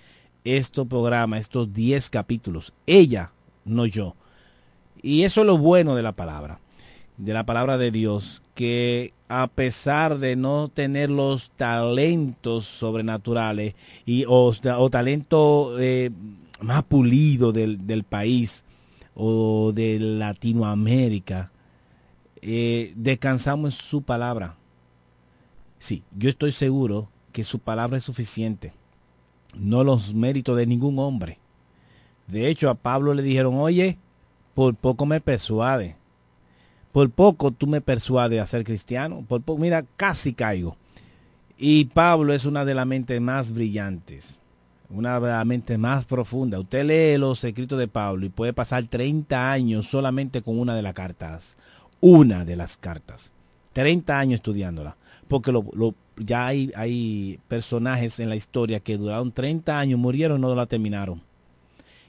este 0.44 0.84
programa, 0.86 1.38
estos 1.38 1.72
10 1.72 2.08
capítulos. 2.10 2.72
Ella, 2.86 3.32
no 3.64 3.84
yo. 3.86 4.16
Y 5.02 5.24
eso 5.24 5.42
es 5.42 5.46
lo 5.46 5.58
bueno 5.58 5.94
de 5.94 6.02
la 6.02 6.12
palabra, 6.12 6.60
de 7.18 7.32
la 7.32 7.44
palabra 7.44 7.78
de 7.78 7.90
Dios, 7.90 8.42
que 8.54 9.12
a 9.28 9.48
pesar 9.48 10.18
de 10.18 10.36
no 10.36 10.68
tener 10.68 11.10
los 11.10 11.50
talentos 11.50 12.64
sobrenaturales 12.64 13.74
y, 14.06 14.24
o, 14.26 14.52
o 14.78 14.90
talento 14.90 15.78
eh, 15.78 16.10
más 16.60 16.84
pulido 16.84 17.52
del, 17.52 17.86
del 17.86 18.04
país 18.04 18.64
o 19.14 19.72
de 19.72 19.98
Latinoamérica, 19.98 21.50
eh, 22.40 22.92
descansamos 22.96 23.74
en 23.74 23.80
su 23.82 24.02
palabra. 24.02 24.56
Sí, 25.78 26.04
yo 26.16 26.30
estoy 26.30 26.52
seguro 26.52 27.10
que 27.32 27.44
su 27.44 27.58
palabra 27.58 27.98
es 27.98 28.04
suficiente, 28.04 28.72
no 29.58 29.84
los 29.84 30.14
méritos 30.14 30.56
de 30.56 30.66
ningún 30.66 30.98
hombre. 30.98 31.38
De 32.28 32.48
hecho, 32.48 32.70
a 32.70 32.74
Pablo 32.74 33.14
le 33.14 33.22
dijeron, 33.22 33.56
oye, 33.56 33.98
por 34.54 34.74
poco 34.74 35.04
me 35.06 35.20
persuade. 35.20 35.97
Por 36.92 37.10
poco 37.10 37.50
tú 37.50 37.66
me 37.66 37.80
persuades 37.80 38.40
a 38.40 38.46
ser 38.46 38.64
cristiano. 38.64 39.24
Por 39.28 39.42
poco, 39.42 39.60
mira, 39.60 39.84
casi 39.96 40.32
caigo. 40.32 40.76
Y 41.56 41.86
Pablo 41.86 42.32
es 42.32 42.44
una 42.44 42.64
de 42.64 42.74
las 42.74 42.86
mentes 42.86 43.20
más 43.20 43.52
brillantes, 43.52 44.38
una 44.88 45.18
de 45.18 45.28
las 45.28 45.44
mentes 45.44 45.76
más 45.78 46.04
profundas. 46.04 46.60
Usted 46.60 46.84
lee 46.84 47.18
los 47.18 47.42
escritos 47.42 47.78
de 47.78 47.88
Pablo 47.88 48.26
y 48.26 48.28
puede 48.28 48.52
pasar 48.52 48.86
30 48.86 49.50
años 49.50 49.88
solamente 49.88 50.40
con 50.40 50.58
una 50.58 50.76
de 50.76 50.82
las 50.82 50.94
cartas. 50.94 51.56
Una 52.00 52.44
de 52.44 52.54
las 52.54 52.76
cartas. 52.76 53.32
30 53.72 54.18
años 54.18 54.34
estudiándola. 54.36 54.96
Porque 55.26 55.52
ya 56.16 56.46
hay, 56.46 56.72
hay 56.76 57.40
personajes 57.48 58.20
en 58.20 58.28
la 58.28 58.36
historia 58.36 58.80
que 58.80 58.96
duraron 58.96 59.32
30 59.32 59.78
años, 59.78 59.98
murieron 59.98 60.40
no 60.40 60.54
la 60.54 60.66
terminaron. 60.66 61.22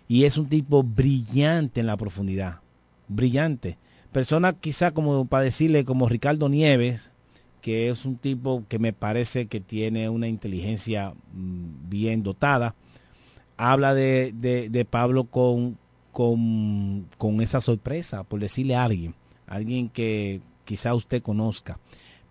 Y 0.07 0.25
es 0.25 0.37
un 0.37 0.47
tipo 0.47 0.83
brillante 0.83 1.79
en 1.79 1.87
la 1.87 1.97
profundidad. 1.97 2.61
Brillante. 3.07 3.77
Persona 4.11 4.53
quizá 4.53 4.91
como 4.91 5.25
para 5.25 5.43
decirle 5.43 5.85
como 5.85 6.09
Ricardo 6.09 6.49
Nieves, 6.49 7.11
que 7.61 7.89
es 7.89 8.05
un 8.05 8.17
tipo 8.17 8.63
que 8.67 8.79
me 8.79 8.93
parece 8.93 9.47
que 9.47 9.59
tiene 9.59 10.09
una 10.09 10.27
inteligencia 10.27 11.13
mm, 11.33 11.89
bien 11.89 12.23
dotada. 12.23 12.75
Habla 13.57 13.93
de, 13.93 14.33
de, 14.33 14.69
de 14.69 14.85
Pablo 14.85 15.25
con, 15.25 15.77
con, 16.11 17.07
con 17.17 17.41
esa 17.41 17.61
sorpresa, 17.61 18.23
por 18.23 18.39
decirle 18.39 18.75
a 18.75 18.85
alguien, 18.85 19.13
alguien 19.47 19.89
que 19.89 20.41
quizá 20.65 20.95
usted 20.95 21.21
conozca. 21.21 21.77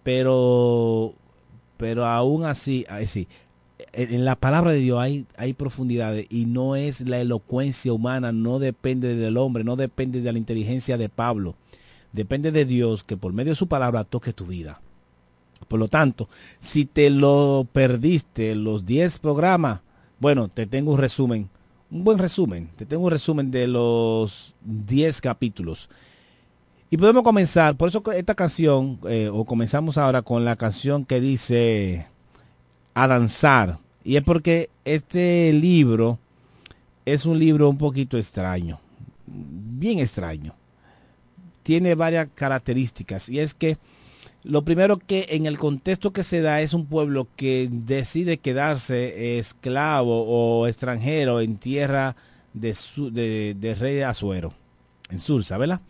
Pero, 0.02 1.14
pero 1.76 2.06
aún 2.06 2.44
así, 2.44 2.86
así 2.88 3.28
en 3.92 4.24
la 4.24 4.36
palabra 4.36 4.72
de 4.72 4.78
Dios 4.78 4.98
hay, 4.98 5.26
hay 5.36 5.52
profundidades 5.52 6.26
y 6.30 6.46
no 6.46 6.76
es 6.76 7.00
la 7.02 7.20
elocuencia 7.20 7.92
humana, 7.92 8.32
no 8.32 8.58
depende 8.58 9.14
del 9.14 9.36
hombre, 9.36 9.64
no 9.64 9.76
depende 9.76 10.20
de 10.20 10.32
la 10.32 10.38
inteligencia 10.38 10.96
de 10.96 11.08
Pablo. 11.08 11.54
Depende 12.12 12.52
de 12.52 12.64
Dios 12.64 13.04
que 13.04 13.16
por 13.16 13.32
medio 13.32 13.52
de 13.52 13.56
su 13.56 13.68
palabra 13.68 14.04
toque 14.04 14.32
tu 14.32 14.46
vida. 14.46 14.80
Por 15.66 15.78
lo 15.78 15.88
tanto, 15.88 16.28
si 16.60 16.86
te 16.86 17.10
lo 17.10 17.66
perdiste 17.72 18.54
los 18.54 18.86
10 18.86 19.18
programas, 19.18 19.80
bueno, 20.20 20.48
te 20.48 20.66
tengo 20.66 20.92
un 20.92 20.98
resumen, 20.98 21.48
un 21.90 22.04
buen 22.04 22.18
resumen, 22.18 22.68
te 22.76 22.86
tengo 22.86 23.04
un 23.04 23.10
resumen 23.10 23.50
de 23.50 23.66
los 23.66 24.54
10 24.62 25.20
capítulos. 25.20 25.88
Y 26.90 26.96
podemos 26.96 27.22
comenzar, 27.22 27.76
por 27.76 27.88
eso 27.88 28.02
esta 28.12 28.34
canción, 28.34 28.98
eh, 29.08 29.28
o 29.32 29.44
comenzamos 29.44 29.98
ahora 29.98 30.22
con 30.22 30.44
la 30.44 30.56
canción 30.56 31.04
que 31.04 31.20
dice 31.20 32.06
a 32.94 33.06
danzar. 33.06 33.78
Y 34.04 34.16
es 34.16 34.22
porque 34.22 34.70
este 34.84 35.52
libro 35.52 36.18
es 37.04 37.26
un 37.26 37.38
libro 37.38 37.68
un 37.68 37.76
poquito 37.76 38.16
extraño, 38.16 38.80
bien 39.26 39.98
extraño. 39.98 40.54
Tiene 41.68 41.94
varias 41.94 42.28
características 42.34 43.28
y 43.28 43.40
es 43.40 43.52
que 43.52 43.76
lo 44.42 44.62
primero 44.62 44.96
que 44.96 45.26
en 45.32 45.44
el 45.44 45.58
contexto 45.58 46.14
que 46.14 46.24
se 46.24 46.40
da 46.40 46.62
es 46.62 46.72
un 46.72 46.86
pueblo 46.86 47.28
que 47.36 47.68
decide 47.70 48.38
quedarse 48.38 49.38
esclavo 49.38 50.24
o 50.26 50.66
extranjero 50.66 51.42
en 51.42 51.58
tierra 51.58 52.16
de, 52.54 52.74
su, 52.74 53.10
de, 53.10 53.54
de 53.60 53.74
rey 53.74 54.00
Azuero, 54.00 54.54
en 55.10 55.18
Sursa, 55.18 55.58
¿verdad? 55.58 55.82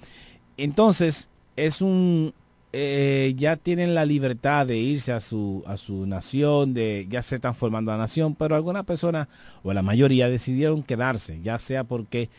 Entonces 0.57 1.29
es 1.55 1.81
un, 1.81 2.35
eh, 2.73 3.35
ya 3.37 3.57
tienen 3.57 3.95
la 3.95 4.05
libertad 4.05 4.67
de 4.67 4.77
irse 4.79 5.13
a 5.13 5.21
su, 5.21 5.63
a 5.65 5.77
su 5.77 6.07
nación, 6.07 6.75
de 6.75 7.07
ya 7.09 7.23
se 7.23 7.37
están 7.37 7.55
formando 7.55 7.93
la 7.93 7.99
nación, 7.99 8.35
pero 8.35 8.57
algunas 8.57 8.85
personas, 8.85 9.29
o 9.63 9.73
la 9.73 9.83
mayoría, 9.83 10.29
decidieron 10.29 10.83
quedarse, 10.83 11.41
ya 11.41 11.59
sea 11.61 11.85
porque 11.85 12.31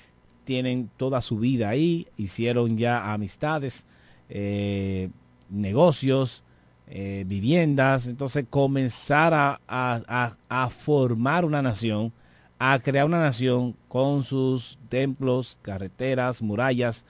tienen 0.49 0.89
toda 0.97 1.21
su 1.21 1.37
vida 1.37 1.69
ahí, 1.69 2.07
hicieron 2.17 2.75
ya 2.75 3.13
amistades, 3.13 3.85
eh, 4.29 5.11
negocios, 5.47 6.43
eh, 6.87 7.23
viviendas, 7.27 8.07
entonces 8.07 8.45
comenzar 8.49 9.31
a, 9.35 9.61
a, 9.67 10.35
a, 10.49 10.69
formar 10.71 11.45
una 11.45 11.61
nación, 11.61 12.11
a 12.57 12.79
crear 12.79 13.05
una 13.05 13.19
nación 13.19 13.75
con 13.87 14.23
sus 14.23 14.79
templos, 14.89 15.59
carreteras, 15.61 16.41
murallas, 16.41 17.05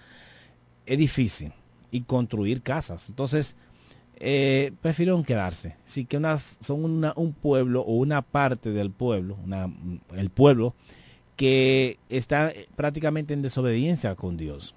es 0.86 0.98
difícil 0.98 1.53
y 1.91 2.02
construir 2.02 2.61
casas. 2.61 3.07
Entonces, 3.07 3.56
eh, 4.18 4.74
prefirieron 4.82 5.24
quedarse. 5.24 5.78
Así 5.86 6.03
que 6.03 6.18
unas, 6.18 6.57
son 6.60 7.06
un 7.16 7.32
pueblo 7.32 7.84
o 7.84 7.94
una 7.94 8.22
parte 8.22 8.72
del 8.72 8.91
pueblo, 8.91 9.38
el 10.14 10.30
pueblo, 10.30 10.76
que 11.40 11.99
está 12.10 12.52
prácticamente 12.76 13.34
en 13.34 13.41
desobediencia 13.41 14.14
con 14.16 14.36
Dios. 14.36 14.76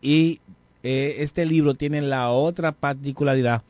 Y 0.00 0.38
eh, 0.84 1.16
este 1.18 1.44
libro 1.46 1.74
tiene 1.74 2.00
la 2.00 2.30
otra 2.30 2.70
particularidad 2.70 3.64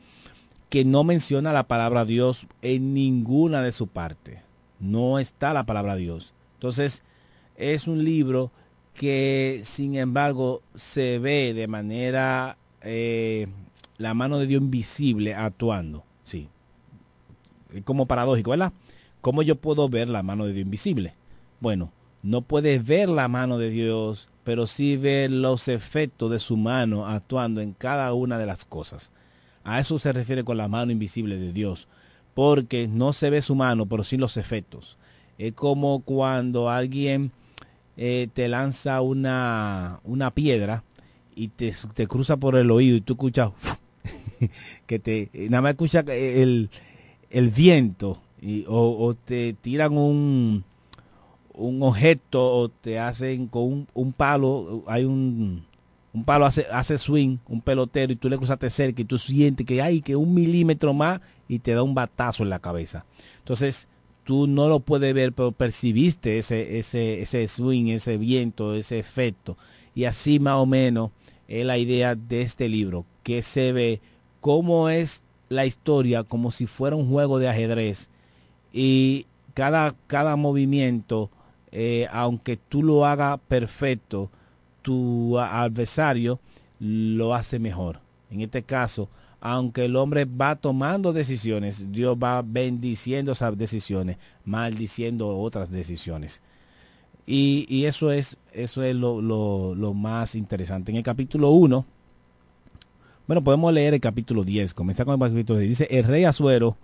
que 0.69 0.85
no 0.85 1.03
menciona 1.03 1.55
la 1.55 1.66
palabra 1.66 2.05
Dios 2.05 2.47
en 2.61 2.93
ninguna 2.93 3.62
de 3.62 3.73
su 3.73 3.87
parte. 3.87 4.43
No 4.81 5.19
está 5.19 5.55
la 5.55 5.65
palabra 5.65 5.97
Dios. 5.97 6.35
Entonces, 6.57 7.03
es 7.57 7.89
un 7.89 8.05
libro 8.05 8.53
que 8.93 9.62
sin 9.65 9.95
embargo 9.95 10.61
se 10.74 11.19
ve 11.19 11.55
de 11.55 11.69
manera 11.69 12.59
eh, 12.83 13.47
la 13.97 14.12
mano 14.12 14.39
de 14.39 14.47
Dios 14.47 14.61
invisible 14.61 15.35
actuando. 15.35 16.05
Sí. 16.23 16.51
Como 17.85 18.05
paradójico, 18.05 18.51
¿verdad? 18.51 18.74
¿Cómo 19.23 19.41
yo 19.41 19.57
puedo 19.57 19.89
ver 19.89 20.09
la 20.09 20.23
mano 20.23 20.45
de 20.45 20.53
Dios 20.53 20.66
invisible? 20.66 21.15
Bueno, 21.61 21.93
no 22.23 22.43
puedes 22.43 22.85
ver 22.85 23.09
la 23.09 23.28
mano 23.28 23.59
de 23.59 23.70
Dios, 23.70 24.28
pero 24.45 24.66
sí 24.66 24.97
ver 24.97 25.31
los 25.31 25.69
efectos 25.69 26.31
de 26.31 26.39
su 26.39 26.57
mano 26.57 27.07
actuando 27.07 27.61
en 27.61 27.73
cada 27.73 28.12
una 28.15 28.39
de 28.39 28.47
las 28.47 28.65
cosas. 28.65 29.12
A 29.65 29.81
eso 29.81 29.99
se 29.99 30.12
refiere 30.12 30.45
con 30.45 30.57
la 30.57 30.69
mano 30.69 30.93
invisible 30.93 31.39
de 31.39 31.53
Dios, 31.53 31.89
porque 32.35 32.89
no 32.89 33.12
se 33.12 33.31
ve 33.31 33.43
su 33.43 33.55
mano, 33.55 33.87
pero 33.87 34.05
sí 34.05 34.16
los 34.16 34.37
efectos. 34.37 34.97
Es 35.39 35.53
como 35.53 36.01
cuando 36.01 36.70
alguien 36.70 37.33
eh, 37.97 38.28
te 38.35 38.49
lanza 38.49 39.01
una, 39.01 40.01
una 40.05 40.31
piedra 40.31 40.85
y 41.35 41.49
te, 41.49 41.74
te, 41.95 42.07
cruza 42.07 42.37
por 42.37 42.57
el 42.57 42.70
oído 42.70 42.97
y 42.97 43.01
tú 43.01 43.15
escuchas 43.15 43.51
que 44.87 44.99
te 44.99 45.31
nada 45.49 45.62
más 45.62 45.70
escuchas 45.73 46.05
el, 46.09 46.70
el 47.31 47.51
viento 47.51 48.20
y, 48.41 48.65
o, 48.69 48.97
o, 48.99 49.15
te 49.15 49.55
tiran 49.55 49.97
un 49.97 50.65
un 51.57 51.83
objeto 51.83 52.70
te 52.81 52.99
hacen 52.99 53.49
con 53.49 53.62
un, 53.62 53.89
un 53.95 54.12
palo 54.12 54.85
hay 54.87 55.05
un 55.05 55.65
un 56.16 56.24
palo 56.24 56.47
hace, 56.47 56.66
hace 56.73 56.97
swing, 56.97 57.37
un 57.47 57.61
pelotero, 57.61 58.11
y 58.11 58.16
tú 58.16 58.31
le 58.31 58.39
cruzaste 58.39 58.70
cerca 58.70 59.03
y 59.03 59.05
tú 59.05 59.19
sientes 59.19 59.66
que 59.66 59.83
hay 59.83 60.01
que 60.01 60.16
un 60.16 60.33
milímetro 60.33 60.95
más 60.95 61.20
y 61.47 61.59
te 61.59 61.74
da 61.74 61.83
un 61.83 61.95
batazo 61.95 62.43
en 62.43 62.49
la 62.49 62.59
cabeza. 62.59 63.05
Entonces, 63.41 63.87
tú 64.24 64.47
no 64.47 64.66
lo 64.66 64.81
puedes 64.81 65.12
ver, 65.12 65.35
pero 65.35 65.53
percibiste 65.53 66.39
ese, 66.39 66.78
ese, 66.78 67.20
ese 67.20 67.47
swing, 67.49 67.89
ese 67.89 68.16
viento, 68.16 68.74
ese 68.74 68.99
efecto. 68.99 69.59
Y 69.95 70.05
así 70.05 70.41
más 70.41 70.57
o 70.57 70.65
menos 70.65 71.11
es 71.49 71.66
la 71.66 71.77
idea 71.77 72.15
de 72.15 72.41
este 72.41 72.70
libro, 72.70 73.05
que 73.23 73.43
se 73.43 73.73
ve 73.73 74.01
cómo 74.41 74.89
es 74.89 75.23
la 75.51 75.66
historia 75.66 76.24
como 76.24 76.51
si 76.51 76.66
fuera 76.66 76.97
un 76.97 77.11
juego 77.11 77.39
de 77.39 77.51
ajedrez. 77.51 78.09
Y 78.73 79.27
cada, 79.53 79.95
cada 80.07 80.37
movimiento, 80.37 81.31
eh, 81.72 82.06
aunque 82.12 82.56
tú 82.56 82.82
lo 82.82 83.05
hagas 83.05 83.38
perfecto, 83.48 84.30
tu 84.82 85.38
adversario 85.38 86.38
lo 86.78 87.34
hace 87.34 87.59
mejor. 87.59 88.01
En 88.30 88.40
este 88.40 88.62
caso, 88.62 89.09
aunque 89.40 89.84
el 89.84 89.97
hombre 89.97 90.24
va 90.24 90.56
tomando 90.56 91.12
decisiones, 91.12 91.93
Dios 91.93 92.16
va 92.22 92.43
bendiciendo 92.43 93.32
esas 93.32 93.56
decisiones, 93.56 94.18
maldiciendo 94.44 95.28
otras 95.38 95.70
decisiones. 95.70 96.43
Y, 97.28 97.84
eso 97.84 98.12
es, 98.12 98.38
eso 98.52 98.84
es 98.84 98.94
lo, 98.94 99.20
lo, 99.20 99.74
lo, 99.74 99.94
más 99.94 100.36
interesante. 100.36 100.93
En 100.93 100.97
el 100.98 101.02
capítulo 101.02 101.51
1, 101.51 101.84
bueno, 103.26 103.43
podemos 103.43 103.72
leer 103.72 103.94
el 103.94 104.01
capítulo 104.01 104.44
10, 104.44 104.74
comenzar 104.74 105.06
con 105.06 105.20
el 105.20 105.30
capítulo 105.30 105.59
10. 105.59 105.68
Dice, 105.68 105.88
el 105.90 106.05
rey 106.05 106.24
Azuero 106.24 106.76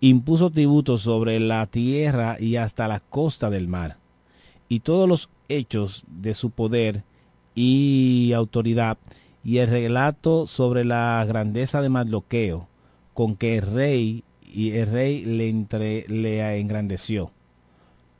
impuso 0.00 0.50
tributos 0.50 1.00
sobre 1.00 1.40
la 1.40 1.66
tierra 1.66 2.36
y 2.38 2.56
hasta 2.56 2.88
la 2.88 3.00
costa 3.00 3.48
del 3.48 3.68
mar, 3.68 3.96
y 4.68 4.80
todos 4.80 5.08
los 5.08 5.28
hechos 5.48 6.04
de 6.08 6.34
su 6.34 6.50
poder 6.50 7.02
y 7.54 8.32
autoridad 8.34 8.98
y 9.44 9.58
el 9.58 9.68
relato 9.68 10.46
sobre 10.46 10.84
la 10.84 11.24
grandeza 11.26 11.80
de 11.80 11.88
Mardoqueo 11.88 12.68
con 13.14 13.36
que 13.36 13.58
el 13.58 13.62
rey 13.62 14.24
y 14.42 14.72
el 14.72 14.90
rey 14.90 15.24
le, 15.24 15.48
entre, 15.48 16.06
le 16.08 16.60
engrandeció. 16.60 17.30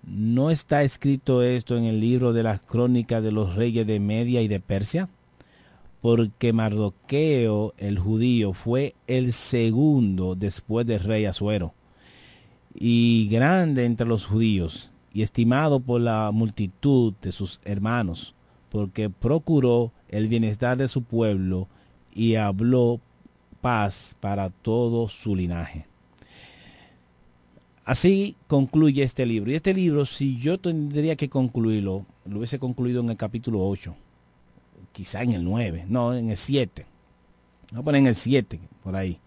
¿No 0.07 0.51
está 0.51 0.85
escrito 0.85 1.43
esto 1.43 1.77
en 1.77 1.85
el 1.85 2.01
libro 2.01 2.33
de 2.33 2.45
las 2.45 2.61
crónicas 2.61 3.23
de 3.23 3.33
los 3.33 3.57
reyes 3.57 3.87
de 3.87 3.99
Media 3.99 4.41
y 4.41 4.49
de 4.49 4.61
Persia? 4.61 5.09
Porque 6.01 6.53
Mardoqueo, 6.53 7.75
el 7.77 7.99
judío, 7.99 8.53
fue 8.53 8.95
el 9.09 9.33
segundo 9.33 10.37
después 10.37 10.87
del 10.87 11.01
rey 11.01 11.25
Azuero, 11.25 11.75
y 12.73 13.29
grande 13.29 13.85
entre 13.85 14.07
los 14.07 14.27
judíos, 14.27 14.93
y 15.17 15.23
estimado 15.23 15.81
por 15.81 16.03
la 16.03 16.31
multitud 16.31 17.15
de 17.23 17.33
sus 17.33 17.59
hermanos 17.65 18.35
porque 18.69 19.09
procuró 19.09 19.91
el 20.11 20.29
bienestar 20.29 20.77
de 20.77 20.89
su 20.89 21.05
pueblo 21.05 21.69
y 22.15 22.35
habló 22.35 23.01
paz 23.63 24.15
para 24.21 24.51
todo 24.51 25.09
su 25.09 25.35
linaje. 25.35 25.87
Así 27.87 28.37
concluye 28.47 29.03
este 29.05 29.25
libro. 29.25 29.51
Y 29.51 29.55
este 29.55 29.73
libro, 29.73 30.05
si 30.05 30.37
yo 30.37 30.59
tendría 30.59 31.17
que 31.17 31.31
concluirlo, 31.31 32.05
lo 32.27 32.37
hubiese 32.37 32.59
concluido 32.59 33.01
en 33.01 33.09
el 33.09 33.17
capítulo 33.17 33.67
8, 33.67 33.97
quizá 34.93 35.23
en 35.23 35.33
el 35.33 35.45
9, 35.45 35.87
no, 35.89 36.13
en 36.13 36.29
el 36.29 36.37
7. 36.37 36.85
Vamos 37.71 37.81
a 37.81 37.85
poner 37.87 38.01
en 38.01 38.09
el 38.09 38.17
7, 38.17 38.61
por 38.85 38.95
ahí. 38.95 39.19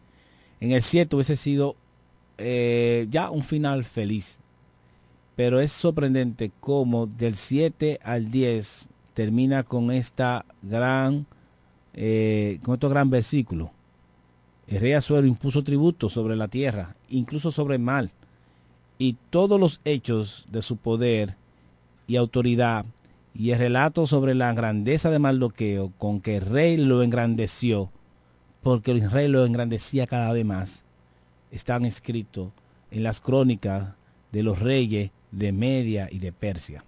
En 0.60 0.72
el 0.72 0.84
7 0.84 1.16
hubiese 1.16 1.36
sido 1.36 1.76
eh, 2.38 3.08
ya 3.10 3.32
un 3.32 3.42
final 3.42 3.84
feliz. 3.86 4.40
Pero 5.40 5.62
es 5.62 5.72
sorprendente 5.72 6.52
cómo 6.60 7.08
del 7.08 7.38
7 7.38 8.02
al 8.04 8.30
10 8.30 8.90
termina 9.14 9.64
con 9.64 9.90
esta 9.90 10.44
gran, 10.62 11.28
eh, 11.94 12.60
con 12.62 12.74
este 12.74 12.90
gran 12.90 13.10
versículo. 13.10 13.72
El 14.68 14.82
rey 14.82 14.92
Azuero 14.92 15.26
impuso 15.26 15.64
tributo 15.64 16.10
sobre 16.10 16.36
la 16.36 16.50
tierra, 16.50 16.98
incluso 17.08 17.52
sobre 17.52 17.76
el 17.76 17.82
mal, 17.82 18.12
y 18.98 19.16
todos 19.30 19.58
los 19.62 19.80
hechos 19.86 20.46
de 20.52 20.62
su 20.62 20.76
poder 20.76 21.38
y 22.06 22.18
autoridad 22.18 22.86
y 23.34 23.52
el 23.52 23.60
relato 23.60 24.08
sobre 24.08 24.36
la 24.36 24.52
grandeza 24.52 25.10
de 25.10 25.20
Mardoqueo 25.20 25.94
con 25.98 26.20
que 26.20 26.36
el 26.36 26.48
rey 26.48 26.76
lo 26.76 27.02
engrandeció, 27.02 27.94
porque 28.62 28.92
el 28.92 29.10
rey 29.10 29.30
lo 29.30 29.46
engrandecía 29.46 30.06
cada 30.06 30.34
vez 30.34 30.44
más, 30.44 30.84
están 31.50 31.86
escritos 31.86 32.52
en 32.92 33.04
las 33.04 33.22
crónicas 33.22 33.94
de 34.34 34.44
los 34.44 34.60
reyes 34.60 35.12
de 35.32 35.52
Media 35.52 36.08
y 36.12 36.20
de 36.20 36.32
Persia. 36.32 36.84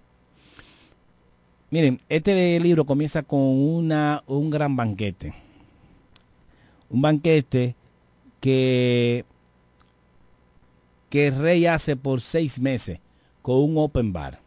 Miren, 1.70 2.00
este 2.08 2.60
libro 2.60 2.84
comienza 2.84 3.22
con 3.22 3.40
una, 3.40 4.22
un 4.26 4.50
gran 4.50 4.76
banquete. 4.76 5.32
Un 6.90 7.00
banquete 7.00 7.74
que, 8.40 9.24
que 11.08 11.28
el 11.28 11.38
rey 11.38 11.64
hace 11.64 11.96
por 11.96 12.20
seis 12.20 12.60
meses 12.60 12.98
con 13.40 13.56
un 13.56 13.78
open 13.78 14.12
bar. 14.12 14.40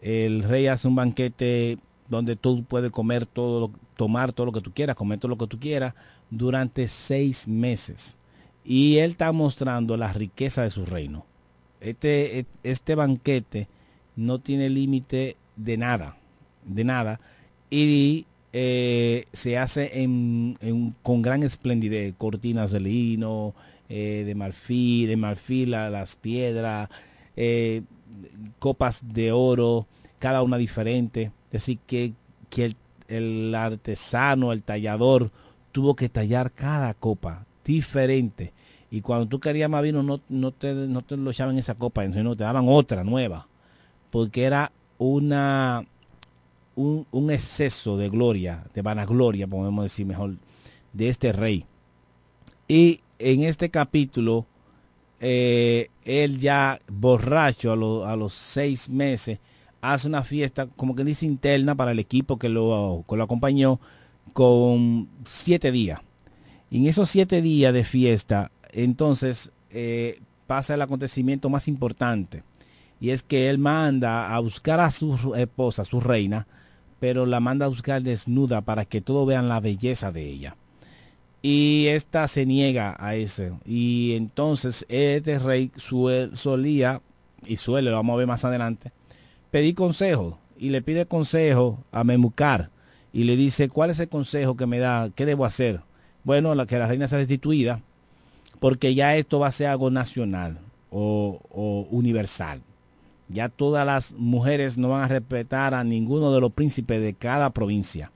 El 0.00 0.42
rey 0.42 0.68
hace 0.68 0.88
un 0.88 0.96
banquete 0.96 1.78
donde 2.08 2.36
tú 2.36 2.64
puedes 2.64 2.90
comer 2.90 3.26
todo, 3.26 3.70
tomar 3.96 4.32
todo 4.32 4.46
lo 4.46 4.52
que 4.52 4.60
tú 4.60 4.72
quieras, 4.72 4.96
comer 4.96 5.18
todo 5.18 5.30
lo 5.30 5.38
que 5.38 5.46
tú 5.46 5.58
quieras 5.58 5.94
durante 6.30 6.88
seis 6.88 7.46
meses. 7.46 8.16
Y 8.64 8.98
él 8.98 9.10
está 9.10 9.32
mostrando 9.32 9.96
la 9.96 10.12
riqueza 10.12 10.62
de 10.62 10.70
su 10.70 10.86
reino. 10.86 11.26
Este, 11.80 12.46
este 12.62 12.94
banquete 12.94 13.68
no 14.16 14.40
tiene 14.40 14.68
límite 14.68 15.36
de 15.56 15.76
nada, 15.76 16.16
de 16.64 16.84
nada. 16.84 17.20
Y 17.70 18.26
eh, 18.52 19.24
se 19.32 19.58
hace 19.58 19.90
con 21.02 21.22
gran 21.22 21.42
esplendidez, 21.42 22.14
cortinas 22.16 22.70
de 22.72 22.80
lino, 22.80 23.54
eh, 23.88 24.24
de 24.24 24.34
marfil, 24.34 25.08
de 25.08 25.16
marfil 25.16 25.74
a 25.74 25.90
las 25.90 26.16
piedras, 26.16 26.88
eh, 27.36 27.82
copas 28.58 29.02
de 29.12 29.32
oro, 29.32 29.86
cada 30.18 30.42
una 30.42 30.56
diferente. 30.56 31.32
Es 31.52 31.62
decir, 31.62 31.78
que, 31.86 32.14
que 32.48 32.64
el, 32.64 32.76
el 33.08 33.54
artesano, 33.54 34.52
el 34.52 34.62
tallador, 34.62 35.30
tuvo 35.72 35.94
que 35.94 36.08
tallar 36.08 36.52
cada 36.52 36.94
copa 36.94 37.44
diferente. 37.64 38.52
Y 38.90 39.00
cuando 39.00 39.26
tú 39.26 39.40
querías 39.40 39.68
más 39.68 39.82
vino, 39.82 40.02
no, 40.02 40.20
no, 40.28 40.52
te, 40.52 40.74
no 40.74 41.02
te 41.02 41.16
lo 41.16 41.30
echaban 41.30 41.58
esa 41.58 41.74
copa, 41.74 42.04
sino 42.12 42.36
te 42.36 42.44
daban 42.44 42.66
otra 42.68 43.04
nueva. 43.04 43.48
Porque 44.10 44.44
era 44.44 44.72
una 44.98 45.84
un, 46.76 47.06
un 47.10 47.30
exceso 47.30 47.96
de 47.96 48.08
gloria, 48.08 48.64
de 48.74 48.82
vanagloria, 48.82 49.46
podemos 49.46 49.82
decir 49.84 50.06
mejor, 50.06 50.36
de 50.92 51.08
este 51.08 51.32
rey. 51.32 51.64
Y 52.68 53.00
en 53.18 53.42
este 53.42 53.70
capítulo, 53.70 54.46
eh, 55.20 55.88
él 56.04 56.38
ya 56.38 56.78
borracho 56.92 57.72
a, 57.72 57.76
lo- 57.76 58.06
a 58.06 58.14
los 58.16 58.34
seis 58.34 58.88
meses, 58.88 59.38
hace 59.80 60.06
una 60.08 60.22
fiesta, 60.22 60.66
como 60.76 60.94
que 60.94 61.04
dice 61.04 61.26
interna 61.26 61.74
para 61.74 61.92
el 61.92 61.98
equipo 61.98 62.38
que 62.38 62.48
lo, 62.48 63.04
que 63.08 63.16
lo 63.16 63.24
acompañó, 63.24 63.80
con 64.32 65.08
siete 65.24 65.72
días. 65.72 66.00
Y 66.70 66.78
en 66.78 66.86
esos 66.86 67.08
siete 67.08 67.40
días 67.40 67.72
de 67.72 67.84
fiesta, 67.84 68.50
entonces 68.84 69.52
eh, 69.70 70.20
pasa 70.46 70.74
el 70.74 70.82
acontecimiento 70.82 71.48
más 71.50 71.68
importante. 71.68 72.42
Y 73.00 73.10
es 73.10 73.22
que 73.22 73.50
él 73.50 73.58
manda 73.58 74.34
a 74.34 74.38
buscar 74.38 74.80
a 74.80 74.90
su 74.90 75.34
esposa, 75.36 75.84
su 75.84 76.00
reina, 76.00 76.46
pero 77.00 77.26
la 77.26 77.40
manda 77.40 77.66
a 77.66 77.68
buscar 77.68 78.02
desnuda 78.02 78.62
para 78.62 78.84
que 78.84 79.00
todos 79.00 79.26
vean 79.26 79.48
la 79.48 79.60
belleza 79.60 80.12
de 80.12 80.26
ella. 80.26 80.56
Y 81.42 81.86
esta 81.88 82.26
se 82.28 82.46
niega 82.46 82.96
a 82.98 83.14
eso. 83.14 83.60
Y 83.64 84.14
entonces 84.16 84.86
este 84.88 85.38
rey 85.38 85.70
sue- 85.76 86.30
solía, 86.34 87.02
y 87.44 87.58
suele, 87.58 87.90
lo 87.90 87.96
vamos 87.96 88.14
a 88.14 88.16
ver 88.18 88.26
más 88.26 88.44
adelante, 88.44 88.92
pedir 89.50 89.74
consejo. 89.74 90.38
Y 90.58 90.70
le 90.70 90.80
pide 90.80 91.04
consejo 91.06 91.84
a 91.92 92.02
Memucar. 92.02 92.70
Y 93.12 93.24
le 93.24 93.36
dice, 93.36 93.68
¿cuál 93.68 93.90
es 93.90 94.00
el 94.00 94.08
consejo 94.08 94.56
que 94.56 94.66
me 94.66 94.78
da? 94.78 95.10
¿Qué 95.14 95.26
debo 95.26 95.44
hacer? 95.44 95.82
Bueno, 96.24 96.54
la 96.54 96.66
que 96.66 96.78
la 96.78 96.88
reina 96.88 97.08
sea 97.08 97.18
destituida, 97.18 97.82
porque 98.66 98.96
ya 98.96 99.14
esto 99.14 99.38
va 99.38 99.46
a 99.46 99.52
ser 99.52 99.68
algo 99.68 99.92
nacional 99.92 100.58
o, 100.90 101.86
universal. 101.92 102.62
Ya 103.28 103.48
todas 103.48 103.86
las 103.86 104.12
mujeres 104.14 104.76
no 104.76 104.88
van 104.88 105.04
a 105.04 105.06
respetar 105.08 105.72
a 105.72 105.84
ninguno 105.84 106.32
de 106.32 106.40
los 106.40 106.50
príncipes 106.52 107.00
de 107.00 107.14
cada 107.14 107.50
provincia. 107.50 108.10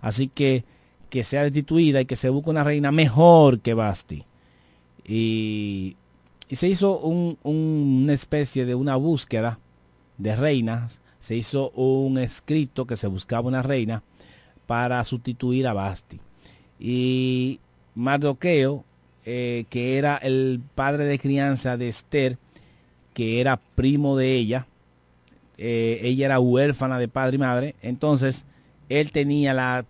Así 0.00 0.28
que 0.28 0.64
que 1.10 1.24
sea 1.24 1.42
destituida 1.42 2.00
y 2.00 2.04
que 2.06 2.14
se 2.14 2.28
busque 2.28 2.50
una 2.50 2.62
reina 2.62 2.92
mejor 2.92 3.58
que 3.58 3.74
Basti. 3.74 4.22
Y, 5.04 5.96
y 6.48 6.54
se 6.54 6.68
hizo 6.68 7.00
un- 7.00 7.36
un- 7.42 8.02
una 8.04 8.12
especie 8.12 8.64
de 8.64 8.76
una 8.76 8.94
búsqueda 8.94 9.58
de 10.18 10.36
reinas. 10.36 11.00
Se 11.18 11.34
hizo 11.34 11.70
un 11.70 12.18
escrito 12.18 12.86
que 12.86 12.96
se 12.96 13.08
buscaba 13.08 13.48
una 13.48 13.62
reina 13.64 14.04
para 14.66 15.02
sustituir 15.02 15.66
a 15.66 15.72
Basti. 15.72 16.20
Y 16.78 17.58
Mardoqueo, 17.96 18.84
eh, 19.26 19.64
que 19.68 19.98
era 19.98 20.16
el 20.16 20.62
padre 20.74 21.04
de 21.04 21.18
crianza 21.18 21.76
de 21.76 21.88
Esther, 21.88 22.38
que 23.12 23.40
era 23.40 23.56
primo 23.56 24.16
de 24.16 24.34
ella, 24.34 24.68
eh, 25.58 26.00
ella 26.02 26.26
era 26.26 26.40
huérfana 26.40 26.98
de 26.98 27.08
padre 27.08 27.34
y 27.36 27.38
madre, 27.38 27.74
entonces 27.82 28.44
él 28.88 29.10
tenía 29.10 29.52
la 29.52 29.84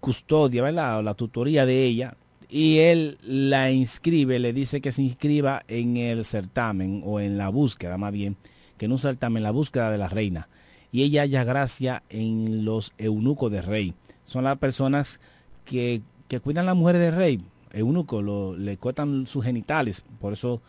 custodia, 0.00 0.62
¿verdad? 0.62 1.02
La 1.04 1.14
tutoría 1.14 1.66
de 1.66 1.84
ella, 1.84 2.16
y 2.48 2.78
él 2.78 3.18
la 3.22 3.70
inscribe, 3.70 4.38
le 4.38 4.52
dice 4.52 4.80
que 4.80 4.92
se 4.92 5.02
inscriba 5.02 5.62
en 5.68 5.96
el 5.96 6.24
certamen 6.24 7.02
o 7.04 7.20
en 7.20 7.38
la 7.38 7.50
búsqueda, 7.50 7.98
más 7.98 8.12
bien, 8.12 8.36
que 8.76 8.86
en 8.86 8.92
un 8.92 8.98
certamen, 8.98 9.42
la 9.42 9.50
búsqueda 9.50 9.90
de 9.90 9.98
la 9.98 10.08
reina. 10.08 10.48
Y 10.90 11.02
ella 11.02 11.22
halla 11.22 11.44
gracia 11.44 12.02
en 12.08 12.64
los 12.64 12.92
eunucos 12.96 13.52
del 13.52 13.64
rey. 13.64 13.94
Son 14.24 14.44
las 14.44 14.56
personas 14.56 15.20
que, 15.64 16.00
que 16.28 16.40
cuidan 16.40 16.64
a 16.64 16.66
las 16.68 16.76
mujeres 16.76 17.02
del 17.02 17.14
rey. 17.14 17.40
Eunucos 17.72 18.22
lo- 18.22 18.56
le 18.56 18.76
cortan 18.76 19.26
sus 19.26 19.44
genitales, 19.44 20.04
por 20.20 20.32
eso 20.32 20.60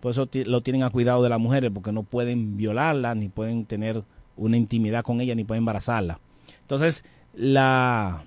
por 0.00 0.10
eso 0.10 0.28
lo 0.44 0.60
tienen 0.60 0.82
a 0.82 0.90
cuidado 0.90 1.22
de 1.22 1.28
las 1.30 1.40
mujeres, 1.40 1.70
porque 1.74 1.90
no 1.90 2.02
pueden 2.02 2.56
violarla, 2.56 3.14
ni 3.14 3.28
pueden 3.28 3.64
tener 3.64 4.04
una 4.36 4.56
intimidad 4.56 5.02
con 5.02 5.20
ella, 5.20 5.34
ni 5.34 5.42
pueden 5.42 5.62
embarazarla. 5.62 6.20
Entonces, 6.60 7.04
la 7.34 8.24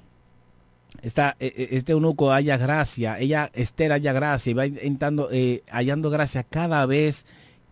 esta, 1.03 1.35
e- 1.39 1.53
e- 1.55 1.77
este 1.77 1.91
eunuco 1.93 2.33
haya 2.33 2.57
gracia, 2.57 3.19
ella, 3.19 3.49
Esther 3.53 3.91
haya 3.91 4.11
gracia, 4.11 4.49
y 4.51 4.53
va 4.53 4.65
intentando, 4.65 5.29
eh, 5.31 5.61
hallando 5.71 6.09
gracia 6.09 6.43
cada 6.43 6.85
vez 6.85 7.25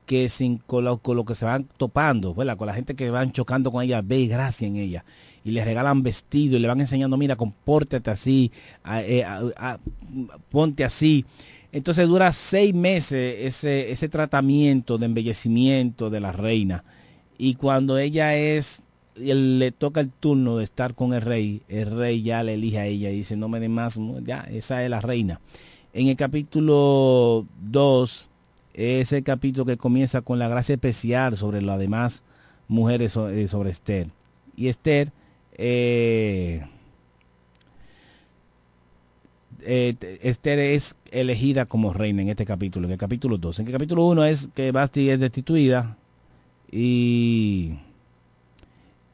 que 0.05 0.29
sin, 0.29 0.59
con, 0.59 0.85
lo, 0.85 0.99
con 0.99 1.17
lo 1.17 1.25
que 1.25 1.35
se 1.35 1.43
van 1.43 1.67
topando, 1.77 2.33
con 2.33 2.45
la 2.47 2.73
gente 2.73 2.95
que 2.95 3.09
van 3.09 3.33
chocando 3.33 3.71
con 3.71 3.83
ella, 3.83 4.01
ve 4.01 4.27
gracia 4.27 4.67
en 4.67 4.77
ella. 4.77 5.03
Y 5.47 5.51
le 5.51 5.63
regalan 5.63 6.03
vestido 6.03 6.57
y 6.57 6.59
le 6.59 6.67
van 6.67 6.81
enseñando, 6.81 7.15
mira, 7.15 7.37
compórtate 7.37 8.11
así, 8.11 8.51
eh, 8.85 9.25
ponte 10.49 10.83
así. 10.83 11.25
Entonces 11.71 12.05
dura 12.05 12.33
seis 12.33 12.73
meses 12.73 13.37
ese, 13.39 13.91
ese 13.91 14.09
tratamiento 14.09 14.97
de 14.97 15.05
embellecimiento 15.05 16.09
de 16.09 16.19
la 16.19 16.33
reina. 16.33 16.83
Y 17.37 17.55
cuando 17.55 17.97
ella 17.97 18.35
es, 18.35 18.83
le 19.15 19.71
toca 19.71 20.01
el 20.01 20.09
turno 20.09 20.57
de 20.57 20.65
estar 20.65 20.95
con 20.95 21.13
el 21.13 21.21
rey, 21.21 21.61
el 21.69 21.91
rey 21.91 22.23
ya 22.23 22.43
le 22.43 22.55
elige 22.55 22.79
a 22.79 22.85
ella 22.85 23.09
y 23.09 23.17
dice, 23.17 23.37
no 23.37 23.47
me 23.47 23.61
den 23.61 23.73
más, 23.73 23.97
ya, 24.25 24.41
esa 24.51 24.83
es 24.83 24.89
la 24.89 24.99
reina. 24.99 25.39
En 25.93 26.07
el 26.07 26.17
capítulo 26.17 27.45
2, 27.61 28.29
es 28.73 29.13
el 29.13 29.23
capítulo 29.23 29.65
que 29.65 29.77
comienza 29.77 30.21
con 30.21 30.39
la 30.39 30.49
gracia 30.49 30.73
especial 30.73 31.37
sobre 31.37 31.61
las 31.61 31.79
demás 31.79 32.21
mujeres 32.67 33.15
eh, 33.15 33.47
sobre 33.47 33.71
Esther. 33.71 34.09
Y 34.55 34.67
Esther, 34.67 35.11
eh, 35.57 36.65
eh, 39.61 39.95
Esther 40.21 40.59
es 40.59 40.95
elegida 41.11 41.65
como 41.65 41.93
reina 41.93 42.21
en 42.21 42.29
este 42.29 42.45
capítulo, 42.45 42.87
en 42.87 42.93
el 42.93 42.97
capítulo 42.97 43.37
2. 43.37 43.59
En 43.59 43.67
el 43.67 43.73
capítulo 43.73 44.05
1 44.05 44.25
es 44.25 44.49
que 44.53 44.71
Basti 44.71 45.09
es 45.09 45.19
destituida 45.19 45.97
y, 46.71 47.73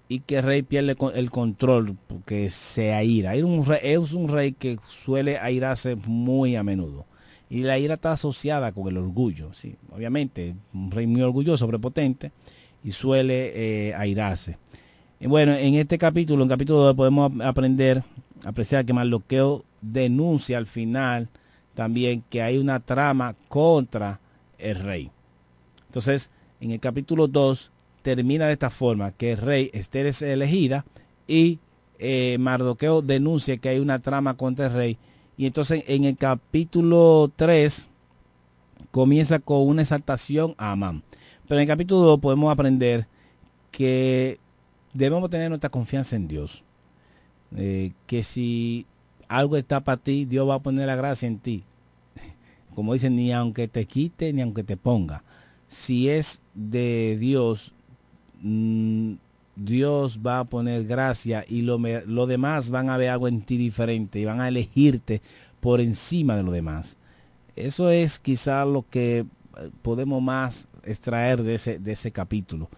y 0.07 0.20
que 0.20 0.38
el 0.38 0.44
rey 0.44 0.61
pierde 0.61 0.95
el 1.15 1.32
control 1.32 1.98
porque 2.07 2.49
se 2.49 2.94
aira. 2.94 3.36
Es 3.36 3.44
un, 3.44 3.65
rey, 3.65 3.80
es 3.82 4.14
un 4.14 4.28
rey 4.28 4.52
que 4.52 4.78
suele 4.88 5.38
airarse 5.40 5.95
muy 5.95 6.56
a 6.56 6.64
menudo. 6.64 7.06
Y 7.49 7.61
la 7.61 7.78
ira 7.78 7.95
está 7.95 8.14
asociada 8.14 8.72
con 8.72 8.88
el 8.88 8.98
orgullo, 8.98 9.53
sí, 9.53 9.76
obviamente, 9.91 10.56
un 10.74 10.90
rey 10.90 11.06
muy 11.06 11.22
orgulloso, 11.22 11.68
prepotente, 11.68 12.32
y 12.84 12.91
suele 12.91 13.52
eh, 13.90 13.94
airarse. 13.94 14.57
Bueno, 15.28 15.54
en 15.54 15.76
este 15.76 15.98
capítulo, 15.98 16.44
en 16.44 16.50
capítulo 16.50 16.80
2, 16.80 16.95
podemos 16.95 17.32
ap- 17.32 17.41
aprender, 17.41 18.04
apreciar 18.44 18.86
que 18.86 18.94
Mardoqueo 18.94 19.64
denuncia 19.82 20.58
al 20.58 20.68
final 20.68 21.30
también 21.76 22.24
que 22.30 22.41
hay 22.41 22.58
una 22.58 22.80
trama 22.80 23.36
contra 23.48 24.20
el 24.58 24.80
rey. 24.80 25.12
Entonces, 25.88 26.30
en 26.60 26.72
el 26.72 26.80
capítulo 26.80 27.28
2 27.28 27.72
termina 28.02 28.48
de 28.48 28.54
esta 28.54 28.70
forma, 28.70 29.12
que 29.12 29.32
el 29.32 29.38
rey 29.38 29.70
Esther 29.74 30.08
es 30.08 30.22
elegida 30.22 30.86
y 31.26 31.60
eh, 32.00 32.38
Mardoqueo 32.40 33.02
denuncia 33.02 33.58
que 33.58 33.70
hay 33.70 33.80
una 33.80 34.00
trama 34.00 34.36
contra 34.36 34.68
el 34.68 34.74
rey. 34.74 34.98
Y 35.38 35.45
entonces 35.45 35.84
en 35.88 36.04
el 36.04 36.18
capítulo 36.18 37.32
3 37.36 37.88
comienza 38.91 39.40
con 39.40 39.68
una 39.68 39.82
exaltación 39.84 40.54
a 40.58 40.72
Amán. 40.74 41.02
Pero 41.48 41.60
en 41.60 41.62
el 41.62 41.68
capítulo 41.68 42.02
2 42.02 42.20
podemos 42.20 42.52
aprender 42.52 43.08
que 43.72 44.38
debemos 44.94 45.30
tener 45.30 45.49
nuestra 45.49 45.70
confianza 45.70 46.15
en 46.15 46.28
Dios. 46.28 46.64
Eh, 47.56 47.91
que 48.07 48.24
si 48.24 48.86
algo 49.28 49.57
está 49.57 49.84
para 49.84 49.98
ti, 49.98 50.26
Dios 50.26 50.48
va 50.48 50.56
a 50.56 50.64
poner 50.64 50.88
la 50.88 50.95
gracia 50.95 51.28
en 51.28 51.40
ti. 51.40 51.64
Como 52.76 52.94
dicen, 52.94 53.15
ni 53.15 53.32
aunque 53.32 53.68
te 53.68 53.86
quite, 53.86 54.34
ni 54.34 54.41
aunque 54.41 54.64
te 54.64 54.78
ponga. 54.78 55.24
Si 55.68 56.10
es 56.10 56.41
de 56.53 57.18
Dios, 57.20 57.74
mm, 58.41 59.14
Dios 59.56 60.20
va 60.26 60.40
a 60.40 60.45
poner 60.45 60.86
gracia 60.86 61.45
y 61.48 61.61
lo, 61.61 61.78
lo 61.78 62.28
demás 62.28 62.70
van 62.70 62.90
a 62.90 62.98
ver 62.98 63.10
algo 63.10 63.28
en 63.28 63.41
ti 63.41 63.57
diferente 63.57 64.20
y 64.20 64.26
van 64.26 64.41
a 64.41 64.48
elegirte 64.48 65.22
por 65.60 65.80
encima 65.80 66.36
de 66.36 66.44
lo 66.44 66.52
demás. 66.52 66.98
Eso 67.56 67.90
es 67.90 68.20
quizá 68.20 68.65
lo 68.65 68.86
que 68.90 69.20
eh, 69.20 69.26
podemos 69.82 70.22
más 70.22 70.68
extraer 70.84 71.44
de 71.44 71.56
ese, 71.56 71.80
de 71.80 71.91
ese 71.94 72.11
capítulo. 72.11 72.70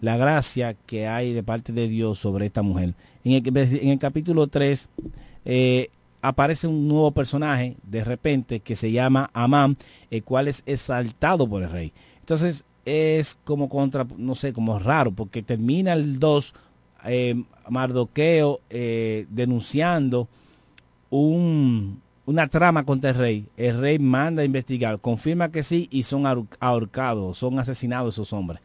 La 0.00 0.16
gracia 0.16 0.74
que 0.86 1.06
hay 1.06 1.32
de 1.32 1.42
parte 1.42 1.72
de 1.72 1.88
Dios 1.88 2.18
sobre 2.18 2.46
esta 2.46 2.62
mujer. 2.62 2.94
En 3.24 3.42
el, 3.88 3.98
capítulo 3.98 4.46
3 4.46 4.88
eh, 5.44 5.88
aparece 6.22 6.66
un 6.66 6.88
nuevo 6.88 7.10
personaje 7.12 7.76
de 7.82 8.02
repente 8.04 8.60
que 8.60 8.76
se 8.76 8.92
llama 8.92 9.30
Amán, 9.34 9.76
el 10.10 10.24
cual 10.24 10.48
es 10.48 10.62
exaltado 10.66 11.46
por 11.48 11.62
el 11.62 11.70
rey. 11.70 11.92
Entonces 12.20 12.64
es 12.86 13.38
como 13.44 13.68
contra, 13.68 14.06
no 14.16 14.34
sé, 14.34 14.52
como 14.52 14.78
raro, 14.78 15.12
porque 15.12 15.42
termina 15.42 15.92
el 15.92 16.18
2 16.18 16.54
eh, 17.04 17.42
Mardoqueo 17.68 18.60
eh, 18.70 19.26
denunciando 19.30 20.28
un, 21.10 22.00
una 22.26 22.48
trama 22.48 22.84
contra 22.84 23.10
el 23.10 23.16
rey. 23.16 23.46
El 23.56 23.78
rey 23.78 23.98
manda 23.98 24.42
a 24.42 24.46
investigar, 24.46 24.98
confirma 25.00 25.50
que 25.50 25.62
sí 25.62 25.88
y 25.90 26.04
son 26.04 26.22
ahor- 26.24 26.46
ahorcados, 26.58 27.38
son 27.38 27.58
asesinados 27.58 28.14
esos 28.14 28.32
hombres. 28.32 28.62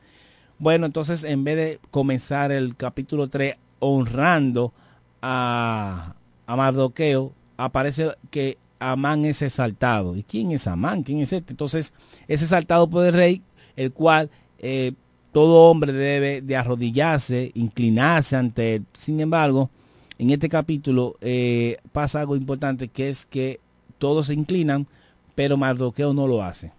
Bueno, 0.57 0.85
entonces 0.85 1.23
en 1.23 1.43
vez 1.43 1.57
de 1.57 1.79
comenzar 1.91 2.51
el 2.51 2.75
capítulo 2.75 3.27
3 3.27 3.55
honrando 3.79 4.73
a, 5.21 6.15
Mardoqueo, 6.47 7.33
aparece 7.57 8.11
que 8.31 8.57
Amán 8.79 9.25
es 9.25 9.41
exaltado. 9.41 10.15
¿Y 10.15 10.23
quién 10.23 10.51
es 10.51 10.67
Amán? 10.67 11.03
¿Quién 11.03 11.19
es 11.19 11.33
este? 11.33 11.53
Entonces 11.53 11.93
es 12.27 12.41
exaltado 12.41 12.89
por 12.89 13.05
el 13.05 13.13
rey, 13.13 13.41
el 13.75 13.91
cual 13.91 14.29
eh, 14.59 14.93
todo 15.33 15.69
hombre 15.69 15.91
debe 15.91 16.41
de 16.41 16.55
arrodillarse, 16.55 17.51
inclinarse 17.53 18.37
ante 18.37 18.75
él. 18.75 18.85
Sin 18.93 19.19
embargo, 19.19 19.69
en 20.17 20.29
este 20.29 20.47
capítulo 20.47 21.17
eh, 21.19 21.77
pasa 21.91 22.21
algo 22.21 22.37
importante 22.37 22.87
que 22.87 23.09
es 23.09 23.25
que 23.25 23.59
todos 23.97 24.27
se 24.27 24.33
inclinan, 24.33 24.87
pero 25.35 25.57
Mardoqueo 25.57 26.13
no 26.13 26.27
lo 26.27 26.41
hace. 26.43 26.71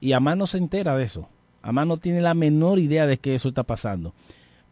Y 0.00 0.12
Amán 0.12 0.38
no 0.38 0.46
se 0.46 0.58
entera 0.58 0.94
de 0.96 1.04
eso. 1.04 1.28
Amán 1.62 1.88
no 1.88 1.96
tiene 1.96 2.20
la 2.20 2.34
menor 2.34 2.78
idea 2.78 3.06
de 3.06 3.18
que 3.18 3.34
eso 3.34 3.48
está 3.48 3.62
pasando. 3.62 4.12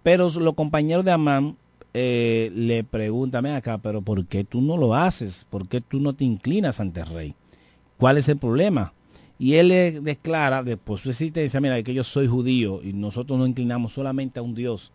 Pero 0.02 0.30
los 0.30 0.54
compañeros 0.54 1.04
de 1.04 1.12
Amán 1.12 1.56
eh, 1.94 2.50
le 2.54 2.84
preguntan, 2.84 3.44
"Ven 3.44 3.54
acá, 3.54 3.78
pero 3.78 4.02
¿por 4.02 4.26
qué 4.26 4.44
tú 4.44 4.60
no 4.60 4.76
lo 4.76 4.94
haces? 4.94 5.46
¿Por 5.48 5.68
qué 5.68 5.80
tú 5.80 6.00
no 6.00 6.12
te 6.12 6.24
inclinas 6.24 6.80
ante 6.80 7.00
el 7.00 7.06
rey? 7.06 7.34
¿Cuál 7.96 8.18
es 8.18 8.28
el 8.28 8.38
problema? 8.38 8.92
Y 9.38 9.54
él 9.54 9.68
le 9.68 10.00
declara, 10.00 10.62
de 10.62 10.76
por 10.76 10.98
su 10.98 11.10
existencia, 11.10 11.60
mira, 11.60 11.82
que 11.82 11.94
yo 11.94 12.04
soy 12.04 12.26
judío 12.26 12.82
y 12.82 12.92
nosotros 12.92 13.38
nos 13.38 13.48
inclinamos 13.48 13.92
solamente 13.92 14.38
a 14.38 14.42
un 14.42 14.54
Dios, 14.54 14.92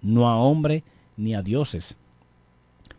no 0.00 0.28
a 0.28 0.36
hombre 0.36 0.82
ni 1.16 1.34
a 1.34 1.42
dioses. 1.42 1.98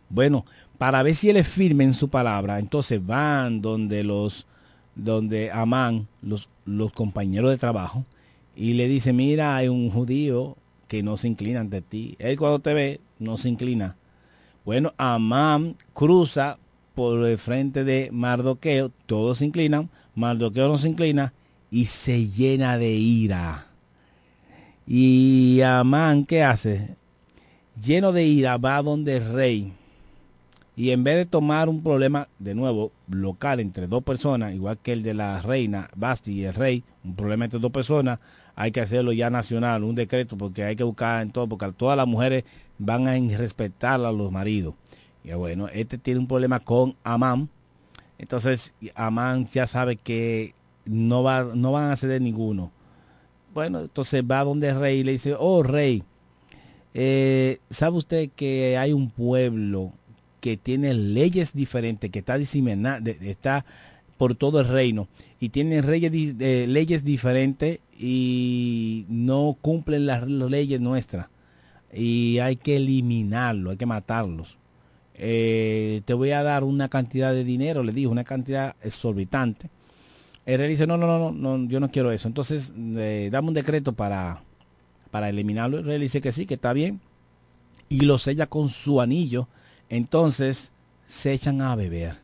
Bueno, 0.08 0.44
para 0.78 1.02
ver 1.02 1.14
si 1.14 1.30
él 1.30 1.36
es 1.36 1.48
firme 1.48 1.84
en 1.84 1.94
su 1.94 2.08
palabra, 2.08 2.58
entonces 2.58 3.04
van 3.04 3.60
donde 3.60 4.04
los, 4.04 4.46
donde 4.94 5.50
Amán, 5.50 6.06
los, 6.22 6.48
los 6.64 6.92
compañeros 6.92 7.50
de 7.50 7.58
trabajo, 7.58 8.04
y 8.56 8.74
le 8.74 8.88
dice, 8.88 9.12
mira, 9.12 9.56
hay 9.56 9.68
un 9.68 9.90
judío 9.90 10.56
que 10.88 11.02
no 11.02 11.16
se 11.16 11.28
inclina 11.28 11.60
ante 11.60 11.82
ti. 11.82 12.16
Él 12.18 12.38
cuando 12.38 12.58
te 12.60 12.74
ve, 12.74 13.00
no 13.18 13.36
se 13.36 13.48
inclina. 13.48 13.96
Bueno, 14.64 14.94
Amán 14.96 15.76
cruza 15.92 16.58
por 16.94 17.26
el 17.26 17.38
frente 17.38 17.84
de 17.84 18.10
Mardoqueo, 18.12 18.90
todos 19.06 19.38
se 19.38 19.44
inclinan, 19.46 19.90
Mardoqueo 20.14 20.68
no 20.68 20.78
se 20.78 20.88
inclina 20.88 21.34
y 21.70 21.86
se 21.86 22.28
llena 22.28 22.78
de 22.78 22.92
ira. 22.92 23.66
Y 24.86 25.60
Amán, 25.62 26.24
¿qué 26.24 26.44
hace? 26.44 26.96
Lleno 27.82 28.12
de 28.12 28.24
ira, 28.24 28.56
va 28.58 28.80
donde 28.82 29.16
el 29.16 29.32
rey. 29.32 29.72
Y 30.76 30.90
en 30.90 31.04
vez 31.04 31.16
de 31.16 31.26
tomar 31.26 31.68
un 31.68 31.82
problema, 31.82 32.28
de 32.38 32.54
nuevo, 32.54 32.92
local 33.08 33.60
entre 33.60 33.86
dos 33.86 34.02
personas, 34.02 34.54
igual 34.54 34.78
que 34.78 34.92
el 34.92 35.02
de 35.02 35.14
la 35.14 35.40
reina 35.40 35.88
Basti 35.94 36.32
y 36.32 36.44
el 36.44 36.54
rey, 36.54 36.84
un 37.04 37.14
problema 37.14 37.44
entre 37.44 37.60
dos 37.60 37.70
personas, 37.70 38.18
hay 38.56 38.70
que 38.70 38.80
hacerlo 38.80 39.12
ya 39.12 39.30
nacional, 39.30 39.84
un 39.84 39.94
decreto, 39.94 40.36
porque 40.36 40.64
hay 40.64 40.76
que 40.76 40.84
buscar 40.84 41.22
en 41.22 41.30
todo, 41.30 41.48
porque 41.48 41.72
todas 41.72 41.96
las 41.96 42.06
mujeres 42.06 42.44
van 42.78 43.08
a 43.08 43.36
respetar 43.36 44.04
a 44.04 44.12
los 44.12 44.30
maridos. 44.30 44.74
Y 45.24 45.32
bueno, 45.32 45.68
este 45.68 45.98
tiene 45.98 46.20
un 46.20 46.26
problema 46.26 46.60
con 46.60 46.96
Amán. 47.02 47.48
Entonces, 48.18 48.74
Amán 48.94 49.46
ya 49.46 49.66
sabe 49.66 49.96
que 49.96 50.54
no, 50.84 51.22
va, 51.22 51.50
no 51.54 51.72
van 51.72 51.90
a 51.90 51.96
ceder 51.96 52.20
ninguno. 52.20 52.70
Bueno, 53.52 53.80
entonces 53.80 54.22
va 54.22 54.44
donde 54.44 54.68
el 54.68 54.78
rey 54.78 54.98
y 54.98 55.04
le 55.04 55.12
dice, 55.12 55.34
oh 55.38 55.62
rey, 55.62 56.02
eh, 56.92 57.58
¿sabe 57.70 57.96
usted 57.96 58.30
que 58.34 58.76
hay 58.78 58.92
un 58.92 59.10
pueblo 59.10 59.92
que 60.40 60.56
tiene 60.56 60.92
leyes 60.92 61.54
diferentes, 61.54 62.10
que 62.10 62.18
está 62.18 62.36
diseminada, 62.36 63.00
está 63.22 63.64
por 64.18 64.34
todo 64.34 64.60
el 64.60 64.68
reino 64.68 65.08
y 65.40 65.48
tiene 65.48 65.82
reyes, 65.82 66.12
leyes 66.68 67.04
diferentes 67.04 67.80
y 67.98 69.06
no 69.08 69.56
cumplen 69.60 70.06
las 70.06 70.26
leyes 70.26 70.80
nuestras 70.80 71.28
y 71.94 72.38
hay 72.40 72.56
que 72.56 72.76
eliminarlo, 72.76 73.70
hay 73.70 73.76
que 73.76 73.86
matarlos. 73.86 74.58
Eh, 75.14 76.02
te 76.04 76.14
voy 76.14 76.32
a 76.32 76.42
dar 76.42 76.64
una 76.64 76.88
cantidad 76.88 77.32
de 77.32 77.44
dinero, 77.44 77.82
le 77.84 77.92
dijo, 77.92 78.10
una 78.10 78.24
cantidad 78.24 78.74
exorbitante. 78.82 79.70
Rey 80.44 80.68
dice, 80.68 80.86
no, 80.86 80.98
no, 80.98 81.06
no, 81.06 81.32
no, 81.32 81.68
yo 81.68 81.80
no 81.80 81.90
quiero 81.90 82.10
eso. 82.10 82.28
Entonces, 82.28 82.72
dame 82.74 83.48
un 83.48 83.54
decreto 83.54 83.92
para, 83.92 84.42
para 85.10 85.28
eliminarlo. 85.28 85.78
El 85.78 85.84
rey 85.84 85.98
dice 85.98 86.20
que 86.20 86.32
sí, 86.32 86.44
que 86.46 86.54
está 86.54 86.72
bien. 86.72 87.00
Y 87.88 88.00
lo 88.00 88.18
sella 88.18 88.46
con 88.46 88.68
su 88.68 89.00
anillo. 89.00 89.48
Entonces, 89.88 90.72
se 91.06 91.32
echan 91.32 91.62
a 91.62 91.76
beber. 91.76 92.23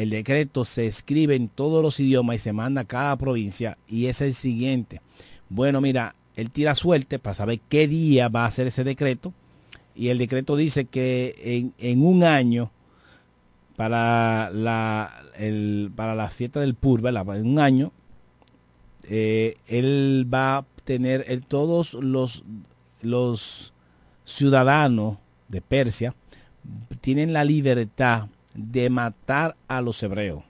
El 0.00 0.08
decreto 0.08 0.64
se 0.64 0.86
escribe 0.86 1.34
en 1.34 1.50
todos 1.50 1.82
los 1.82 2.00
idiomas 2.00 2.36
y 2.36 2.38
se 2.38 2.54
manda 2.54 2.80
a 2.80 2.86
cada 2.86 3.14
provincia. 3.18 3.76
Y 3.86 4.06
es 4.06 4.22
el 4.22 4.32
siguiente. 4.32 5.02
Bueno, 5.50 5.82
mira, 5.82 6.14
él 6.36 6.50
tira 6.50 6.74
suerte 6.74 7.18
para 7.18 7.34
saber 7.34 7.60
qué 7.68 7.86
día 7.86 8.30
va 8.30 8.44
a 8.44 8.46
hacer 8.46 8.66
ese 8.66 8.82
decreto. 8.82 9.34
Y 9.94 10.08
el 10.08 10.16
decreto 10.16 10.56
dice 10.56 10.86
que 10.86 11.74
en, 11.76 12.02
un 12.02 12.24
año, 12.24 12.70
para 13.76 14.48
la, 14.54 15.12
para 15.94 16.30
fiesta 16.30 16.60
del 16.60 16.76
Pur. 16.76 17.06
En 17.06 17.46
un 17.46 17.58
año, 17.58 17.92
eh, 19.02 19.56
él 19.66 20.26
va 20.32 20.56
a 20.56 20.66
tener, 20.84 21.26
todos 21.46 21.92
los, 21.92 22.42
los 23.02 23.74
ciudadanos 24.24 25.18
de 25.48 25.60
Persia 25.60 26.14
tienen 27.02 27.34
la 27.34 27.44
libertad 27.44 28.28
de 28.54 28.90
matar 28.90 29.56
a 29.68 29.80
los 29.80 30.02
hebreos 30.02 30.42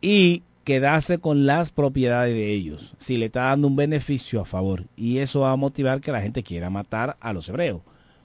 y 0.00 0.42
quedarse 0.64 1.18
con 1.18 1.46
las 1.46 1.70
propiedades 1.70 2.34
de 2.34 2.52
ellos, 2.52 2.94
si 2.98 3.16
le 3.16 3.26
está 3.26 3.44
dando 3.44 3.68
un 3.68 3.76
beneficio 3.76 4.40
a 4.40 4.44
favor. 4.44 4.84
Y 4.96 5.18
eso 5.18 5.40
va 5.40 5.52
a 5.52 5.56
motivar 5.56 6.00
que 6.00 6.12
la 6.12 6.20
gente 6.20 6.42
quiera 6.42 6.70
matar 6.70 7.16
a 7.20 7.32
los 7.32 7.48
hebreos. 7.48 7.82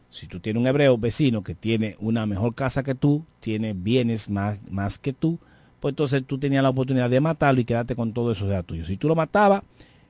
Si 0.10 0.28
tú 0.28 0.40
tienes 0.40 0.60
un 0.60 0.68
hebreo 0.68 0.98
vecino 0.98 1.44
que 1.44 1.56
tiene 1.56 1.96
una 2.00 2.26
mejor 2.26 2.56
casa 2.56 2.84
que 2.84 2.96
tú, 2.96 3.26
tiene 3.40 3.74
bienes 3.74 4.30
más, 4.30 4.60
más 4.72 4.98
que 4.98 5.14
tú, 5.14 5.40
pues 5.80 5.94
entonces 5.94 6.24
tú 6.26 6.38
tenías 6.38 6.64
la 6.64 6.70
oportunidad 6.70 7.10
de 7.10 7.22
matarlo 7.22 7.62
y 7.62 7.66
quedarte 7.66 7.96
con 7.96 8.12
todo 8.12 8.32
eso 8.32 8.48
de 8.48 8.62
tuyo. 8.64 8.86
Si 8.86 8.98
tú 8.98 9.08
lo 9.08 9.16
matabas, 9.16 9.64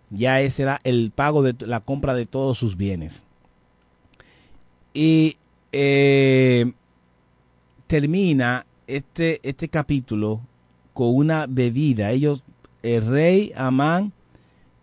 ya 0.10 0.42
ese 0.42 0.64
era 0.64 0.80
el 0.84 1.12
pago 1.12 1.44
de 1.44 1.56
la 1.66 1.82
compra 1.82 2.14
de 2.14 2.26
todos 2.26 2.58
sus 2.58 2.78
bienes. 2.78 3.26
Y 4.94 5.38
eh, 5.72 6.74
termina 7.92 8.66
este, 8.88 9.42
este 9.44 9.68
capítulo 9.68 10.40
con 10.94 11.14
una 11.14 11.46
bebida. 11.46 12.12
Ellos, 12.12 12.42
el 12.84 13.06
rey 13.06 13.52
Amán 13.54 14.14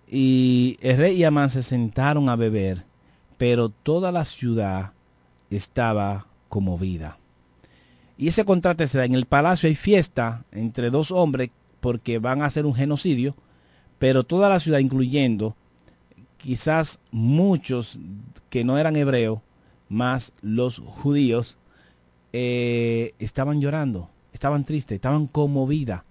y 0.07 0.77
el 0.83 0.99
rey 0.99 1.17
y 1.17 1.25
Amán 1.25 1.49
se 1.49 1.63
sentaron 1.63 2.29
a 2.29 2.37
beber, 2.37 2.85
pero 3.39 3.71
toda 3.71 4.13
la 4.13 4.27
ciudad 4.27 4.93
estaba 5.49 6.27
conmovida. 6.51 7.17
Y 8.19 8.29
ese 8.29 8.45
contraste 8.45 8.87
se 8.87 8.99
da 8.99 9.07
en 9.07 9.15
el 9.15 9.25
palacio 9.25 9.71
hay 9.71 9.75
fiesta 9.75 10.45
entre 10.53 10.91
dos 10.91 11.11
hombres 11.11 11.49
porque 11.81 12.19
van 12.19 12.43
a 12.43 12.47
hacer 12.47 12.67
un 12.67 12.75
genocidio, 12.75 13.35
pero 13.99 14.23
toda 14.23 14.51
la 14.51 14.59
ciudad, 14.59 14.81
incluyendo 14.81 15.57
quizás 16.37 16.99
muchos 17.11 17.99
que 18.51 18.65
no 18.65 18.77
eran 18.77 18.97
hebreos, 18.97 19.41
más 19.89 20.33
los 20.43 20.81
judíos, 20.81 21.57
eh, 22.33 23.15
estaban 23.19 23.61
llorando, 23.61 24.11
estaban 24.33 24.65
tristes, 24.65 24.97
estaban 24.97 25.27
conmovidas 25.27 26.03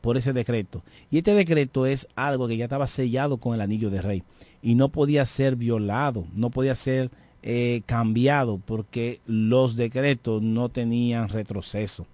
por 0.00 0.16
ese 0.16 0.32
decreto. 0.32 0.82
Y 1.10 1.18
este 1.18 1.34
decreto 1.34 1.86
es 1.86 2.08
algo 2.16 2.48
que 2.48 2.56
ya 2.56 2.64
estaba 2.64 2.86
sellado 2.86 3.38
con 3.38 3.54
el 3.54 3.60
anillo 3.60 3.90
de 3.90 4.02
rey 4.02 4.22
y 4.60 4.74
no 4.74 4.88
podía 4.90 5.24
ser 5.26 5.56
violado, 5.56 6.26
no 6.34 6.50
podía 6.50 6.74
ser 6.74 7.10
eh, 7.42 7.82
cambiado 7.86 8.58
porque 8.58 9.20
los 9.26 9.76
decretos 9.76 10.42
no 10.42 10.68
tenían 10.68 11.28
retroceso. 11.28 12.06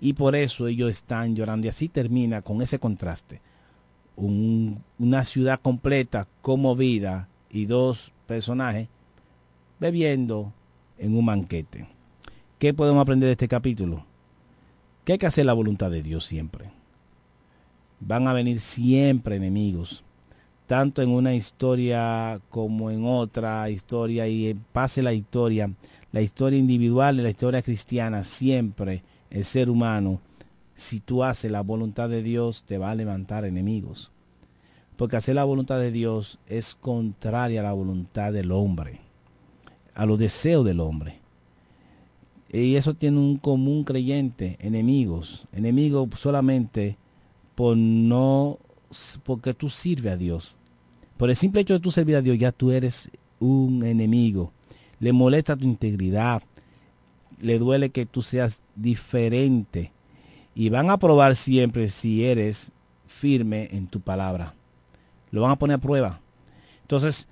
Y 0.00 0.12
por 0.12 0.36
eso 0.36 0.68
ellos 0.68 0.90
están 0.90 1.34
llorando. 1.34 1.66
Y 1.66 1.70
así 1.70 1.88
termina 1.88 2.40
con 2.42 2.62
ese 2.62 2.78
contraste. 2.78 3.40
Un- 4.16 4.82
una 4.98 5.24
ciudad 5.24 5.60
completa 5.60 6.28
conmovida 6.40 7.28
y 7.50 7.66
dos 7.66 8.12
personajes 8.26 8.88
bebiendo 9.80 10.52
en 10.98 11.16
un 11.16 11.26
banquete. 11.26 11.88
¿Qué 12.58 12.74
podemos 12.74 13.00
aprender 13.00 13.28
de 13.28 13.32
este 13.32 13.46
capítulo? 13.46 14.04
Que 15.04 15.12
hay 15.12 15.18
que 15.18 15.28
hacer 15.28 15.46
la 15.46 15.52
voluntad 15.52 15.92
de 15.92 16.02
Dios 16.02 16.26
siempre. 16.26 16.72
Van 18.00 18.26
a 18.26 18.32
venir 18.32 18.58
siempre 18.58 19.36
enemigos, 19.36 20.02
tanto 20.66 21.00
en 21.00 21.10
una 21.10 21.36
historia 21.36 22.40
como 22.48 22.90
en 22.90 23.04
otra 23.04 23.70
historia, 23.70 24.26
y 24.26 24.58
pase 24.72 25.02
la 25.02 25.12
historia, 25.12 25.70
la 26.10 26.20
historia 26.20 26.58
individual 26.58 27.20
y 27.20 27.22
la 27.22 27.30
historia 27.30 27.62
cristiana, 27.62 28.24
siempre 28.24 29.04
el 29.30 29.44
ser 29.44 29.70
humano, 29.70 30.20
si 30.74 30.98
tú 30.98 31.22
haces 31.22 31.52
la 31.52 31.60
voluntad 31.60 32.08
de 32.08 32.24
Dios, 32.24 32.64
te 32.64 32.76
va 32.76 32.90
a 32.90 32.96
levantar 32.96 33.44
enemigos. 33.44 34.10
Porque 34.96 35.16
hacer 35.16 35.36
la 35.36 35.44
voluntad 35.44 35.78
de 35.78 35.92
Dios 35.92 36.40
es 36.48 36.74
contraria 36.74 37.60
a 37.60 37.64
la 37.64 37.72
voluntad 37.72 38.32
del 38.32 38.50
hombre, 38.50 38.98
a 39.94 40.06
los 40.06 40.18
deseos 40.18 40.64
del 40.64 40.80
hombre. 40.80 41.20
Y 42.50 42.76
eso 42.76 42.94
tiene 42.94 43.18
un 43.18 43.36
común 43.36 43.84
creyente, 43.84 44.56
enemigos, 44.60 45.46
enemigos 45.52 46.08
solamente 46.16 46.96
por 47.54 47.76
no, 47.76 48.58
porque 49.24 49.52
tú 49.52 49.68
sirves 49.68 50.12
a 50.12 50.16
Dios. 50.16 50.54
Por 51.16 51.30
el 51.30 51.36
simple 51.36 51.60
hecho 51.60 51.74
de 51.74 51.80
tú 51.80 51.90
servir 51.90 52.16
a 52.16 52.22
Dios, 52.22 52.38
ya 52.38 52.52
tú 52.52 52.70
eres 52.70 53.10
un 53.38 53.84
enemigo. 53.84 54.52
Le 55.00 55.12
molesta 55.12 55.56
tu 55.56 55.64
integridad, 55.64 56.42
le 57.40 57.58
duele 57.58 57.90
que 57.90 58.06
tú 58.06 58.22
seas 58.22 58.62
diferente. 58.76 59.92
Y 60.54 60.70
van 60.70 60.90
a 60.90 60.98
probar 60.98 61.36
siempre 61.36 61.88
si 61.88 62.24
eres 62.24 62.72
firme 63.06 63.68
en 63.72 63.88
tu 63.88 64.00
palabra. 64.00 64.54
Lo 65.30 65.42
van 65.42 65.52
a 65.52 65.58
poner 65.58 65.76
a 65.76 65.80
prueba. 65.80 66.20
Entonces, 66.82 67.28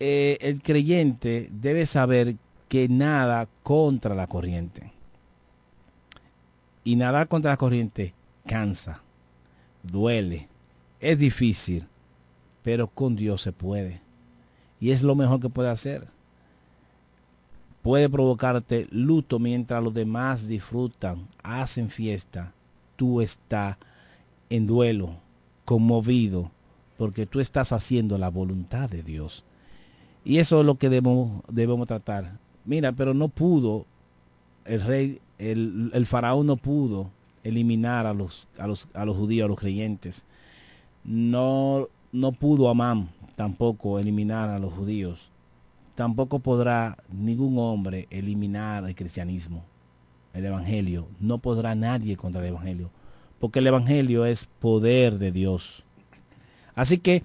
eh, 0.00 0.38
el 0.40 0.62
creyente 0.62 1.48
debe 1.52 1.86
saber 1.86 2.36
que 2.74 2.88
nada 2.88 3.48
contra 3.62 4.16
la 4.16 4.26
corriente. 4.26 4.90
Y 6.82 6.96
nadar 6.96 7.28
contra 7.28 7.52
la 7.52 7.56
corriente 7.56 8.14
cansa, 8.46 9.00
duele, 9.84 10.48
es 10.98 11.16
difícil, 11.16 11.86
pero 12.64 12.88
con 12.88 13.14
Dios 13.14 13.42
se 13.42 13.52
puede. 13.52 14.00
Y 14.80 14.90
es 14.90 15.04
lo 15.04 15.14
mejor 15.14 15.38
que 15.38 15.48
puede 15.48 15.70
hacer. 15.70 16.08
Puede 17.80 18.10
provocarte 18.10 18.88
luto 18.90 19.38
mientras 19.38 19.80
los 19.80 19.94
demás 19.94 20.48
disfrutan, 20.48 21.28
hacen 21.44 21.90
fiesta. 21.90 22.54
Tú 22.96 23.20
estás 23.20 23.76
en 24.50 24.66
duelo, 24.66 25.14
conmovido, 25.64 26.50
porque 26.98 27.24
tú 27.24 27.38
estás 27.38 27.70
haciendo 27.70 28.18
la 28.18 28.30
voluntad 28.30 28.90
de 28.90 29.04
Dios. 29.04 29.44
Y 30.24 30.38
eso 30.38 30.58
es 30.58 30.66
lo 30.66 30.74
que 30.74 30.88
debemos, 30.88 31.44
debemos 31.46 31.86
tratar. 31.86 32.42
Mira, 32.64 32.92
pero 32.92 33.14
no 33.14 33.28
pudo, 33.28 33.86
el 34.64 34.82
rey, 34.82 35.20
el, 35.38 36.06
faraón 36.06 36.46
no 36.46 36.56
pudo 36.56 37.10
eliminar 37.42 38.06
a 38.06 38.14
los, 38.14 38.48
a 38.58 38.66
los, 38.66 38.88
a 38.94 39.04
los 39.04 39.16
judíos, 39.16 39.44
a 39.44 39.48
los 39.48 39.58
creyentes. 39.58 40.24
No, 41.04 41.88
no 42.12 42.32
pudo 42.32 42.70
Amán 42.70 43.10
tampoco 43.36 43.98
eliminar 43.98 44.48
a 44.48 44.58
los 44.58 44.72
judíos. 44.72 45.30
Tampoco 45.94 46.40
podrá 46.40 46.96
ningún 47.12 47.58
hombre 47.58 48.08
eliminar 48.10 48.84
el 48.84 48.94
cristianismo, 48.94 49.64
el 50.32 50.44
evangelio. 50.46 51.06
No 51.20 51.38
podrá 51.38 51.74
nadie 51.74 52.16
contra 52.16 52.40
el 52.40 52.48
evangelio, 52.48 52.90
porque 53.38 53.60
el 53.60 53.66
evangelio 53.66 54.24
es 54.24 54.46
poder 54.46 55.18
de 55.18 55.30
Dios. 55.30 55.84
Así 56.74 56.98
que 56.98 57.22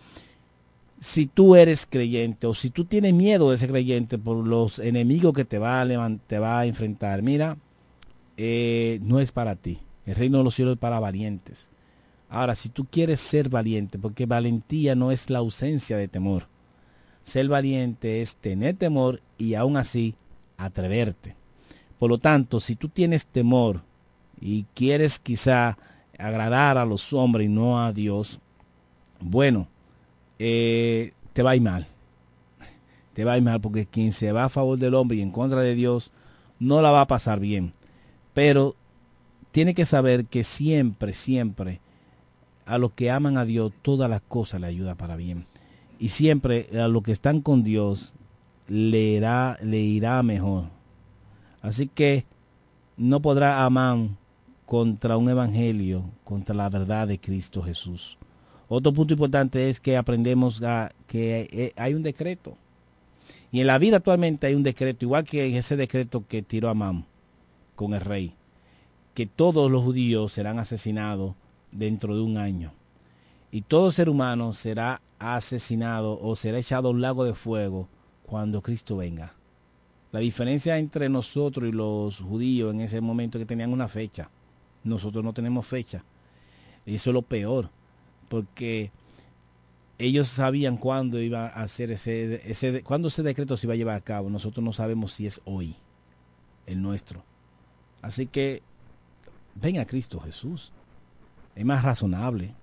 si 1.00 1.28
tú 1.28 1.56
eres 1.56 1.86
creyente 1.90 2.48
o 2.48 2.54
si 2.54 2.70
tú 2.70 2.86
tienes 2.86 3.14
miedo 3.14 3.52
de 3.52 3.58
ser 3.58 3.70
creyente 3.70 4.18
por 4.18 4.46
los 4.46 4.80
enemigos 4.80 5.34
que 5.34 5.46
te 5.46 5.58
va 5.58 5.82
a, 5.82 5.86
levan- 5.86 6.20
te 6.28 6.40
va 6.40 6.60
a 6.60 6.66
enfrentar, 6.66 7.22
mira, 7.22 7.58
eh, 8.38 9.00
no 9.04 9.20
es 9.20 9.32
para 9.32 9.56
ti. 9.56 9.80
El 10.06 10.16
reino 10.16 10.40
de 10.40 10.44
los 10.44 10.56
cielos 10.56 10.74
es 10.74 10.80
para 10.80 11.00
valientes. 11.00 11.70
Ahora, 12.30 12.56
si 12.56 12.70
tú 12.70 12.86
quieres 12.86 13.20
ser 13.20 13.50
valiente, 13.50 13.98
porque 13.98 14.26
valentía 14.26 14.96
no 14.96 15.12
es 15.12 15.30
la 15.30 15.40
ausencia 15.40 15.98
de 15.98 16.08
temor. 16.08 16.48
Ser 17.24 17.48
valiente 17.48 18.22
es 18.22 18.36
tener 18.36 18.76
temor 18.76 19.22
y 19.38 19.56
aún 19.56 19.78
así 19.78 20.16
atreverte. 20.58 21.36
Por 21.98 22.10
lo 22.10 22.18
tanto, 22.18 22.60
si 22.60 22.76
tú 22.76 22.90
tienes 22.90 23.26
temor 23.26 23.82
y 24.40 24.66
quieres 24.74 25.20
quizá 25.20 25.78
agradar 26.18 26.78
a 26.78 26.86
los 26.86 27.14
hombres 27.14 27.46
y 27.46 27.50
no 27.50 27.84
a 27.84 27.92
Dios, 27.94 28.40
bueno, 29.20 29.68
eh, 30.40 31.12
te 31.34 31.44
va 31.44 31.52
a 31.52 31.56
ir 31.56 31.62
mal. 31.62 31.88
Te 33.14 33.26
va 33.26 33.34
a 33.34 33.38
ir 33.38 33.44
mal 33.44 33.60
porque 33.60 33.86
quien 33.86 34.14
se 34.14 34.32
va 34.32 34.46
a 34.46 34.50
favor 34.50 34.80
del 34.80 34.94
hombre 34.96 35.18
y 35.18 35.22
en 35.22 35.32
contra 35.32 35.62
de 35.62 35.76
Dios 35.76 36.12
no 36.60 36.82
la 36.82 36.92
va 36.92 37.02
a 37.02 37.08
pasar 37.08 37.40
bien. 37.40 37.74
Pero 38.34 38.76
tiene 39.52 39.74
que 39.74 39.86
saber 39.86 40.26
que 40.26 40.44
siempre, 40.44 41.14
siempre 41.14 41.82
a 42.66 42.78
los 42.78 42.92
que 42.92 43.10
aman 43.10 43.38
a 43.38 43.46
Dios 43.46 43.74
todas 43.82 44.10
las 44.10 44.22
cosas 44.22 44.62
le 44.62 44.68
ayuda 44.68 44.96
para 44.96 45.16
bien. 45.16 45.46
Y 45.98 46.10
siempre 46.10 46.70
a 46.80 46.88
los 46.88 47.04
que 47.04 47.12
están 47.12 47.42
con 47.42 47.64
Dios 47.64 48.14
le 48.68 49.00
irá, 49.00 49.58
le 49.62 49.80
irá 49.80 50.22
mejor. 50.24 50.66
Así 51.62 51.88
que 51.88 52.26
no 52.96 53.22
podrá 53.22 53.66
amar 53.66 53.98
contra 54.68 55.18
un 55.18 55.30
evangelio, 55.30 56.06
contra 56.24 56.54
la 56.54 56.70
verdad 56.70 57.08
de 57.08 57.20
Cristo 57.20 57.64
Jesús. 57.64 58.19
Otro 58.72 58.94
punto 58.94 59.14
importante 59.14 59.68
es 59.68 59.80
que 59.80 59.98
aprendemos 59.98 60.62
a, 60.62 60.92
que 61.08 61.50
eh, 61.52 61.74
hay 61.76 61.96
un 61.96 62.04
decreto. 62.04 62.56
Y 63.52 63.62
en 63.62 63.68
la 63.68 63.80
vida 63.80 63.98
actualmente 63.98 64.46
hay 64.46 64.54
un 64.54 64.62
decreto, 64.62 65.06
igual 65.06 65.24
que 65.24 65.58
ese 65.58 65.76
decreto 65.76 66.24
que 66.28 66.44
tiró 66.44 66.70
Amán 66.70 67.06
con 67.76 67.96
el 67.96 68.02
rey, 68.02 68.36
que 69.16 69.26
todos 69.26 69.72
los 69.72 69.84
judíos 69.84 70.34
serán 70.34 70.60
asesinados 70.60 71.34
dentro 71.72 72.16
de 72.16 72.22
un 72.22 72.38
año. 72.38 72.72
Y 73.52 73.62
todo 73.62 73.92
ser 73.92 74.08
humano 74.08 74.54
será 74.54 75.02
asesinado 75.18 76.20
o 76.22 76.36
será 76.36 76.60
echado 76.60 76.90
a 76.90 76.92
un 76.92 77.02
lago 77.02 77.24
de 77.24 77.34
fuego 77.34 77.90
cuando 78.24 78.62
Cristo 78.62 78.98
venga. 78.98 79.34
La 80.12 80.20
diferencia 80.20 80.78
entre 80.78 81.10
nosotros 81.10 81.68
y 81.68 81.72
los 81.72 82.20
judíos 82.20 82.72
en 82.72 82.82
ese 82.82 83.02
momento 83.02 83.40
es 83.40 83.42
que 83.42 83.48
tenían 83.48 83.74
una 83.74 83.88
fecha. 83.88 84.30
Nosotros 84.84 85.24
no 85.24 85.34
tenemos 85.34 85.66
fecha. 85.66 86.04
Eso 86.86 87.10
es 87.10 87.14
lo 87.14 87.24
peor, 87.24 87.72
porque 88.30 88.92
ellos 89.98 90.30
sabían 90.30 90.78
cuándo 90.78 91.22
iba 91.22 91.48
a 91.48 91.64
hacer 91.64 91.92
ese, 91.92 92.50
ese 92.50 92.84
cuándo 92.84 93.10
ese 93.10 93.22
decreto 93.22 93.58
se 93.58 93.68
iba 93.68 93.74
a 93.74 93.78
llevar 93.78 93.98
a 93.98 94.02
cabo. 94.02 94.30
Nosotros 94.30 94.64
no 94.64 94.72
sabemos 94.72 95.12
si 95.14 95.28
es 95.28 95.42
hoy, 95.44 95.76
el 96.66 96.82
nuestro. 96.82 97.24
Así 98.02 98.28
que 98.28 98.62
ven 99.56 99.78
a 99.80 99.86
Cristo 99.86 100.20
Jesús. 100.22 100.72
Es 101.56 101.66
más 101.66 101.84
razonable, 101.84 102.54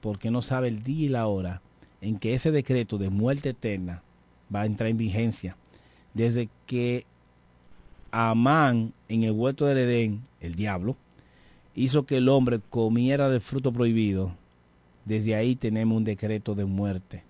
porque 0.00 0.30
no 0.30 0.40
sabe 0.40 0.68
el 0.68 0.82
día 0.82 1.06
y 1.06 1.08
la 1.10 1.26
hora 1.26 1.60
en 2.00 2.18
que 2.18 2.34
ese 2.34 2.50
decreto 2.50 2.96
de 2.96 3.10
muerte 3.10 3.50
eterna 3.50 4.02
va 4.54 4.62
a 4.62 4.66
entrar 4.66 4.88
en 4.88 4.96
vigencia. 4.96 5.56
Desde 6.14 6.48
que 6.66 7.04
Amán 8.10 8.94
en 9.08 9.24
el 9.24 9.32
huerto 9.32 9.66
del 9.66 9.78
Edén, 9.78 10.22
el 10.40 10.54
diablo, 10.54 10.96
hizo 11.74 12.06
que 12.06 12.18
el 12.18 12.28
hombre 12.28 12.60
comiera 12.70 13.28
del 13.28 13.40
fruto 13.40 13.72
prohibido, 13.72 14.36
desde 15.04 15.34
ahí 15.34 15.56
tenemos 15.56 15.96
un 15.96 16.04
decreto 16.04 16.54
de 16.54 16.64
muerte 16.64 17.24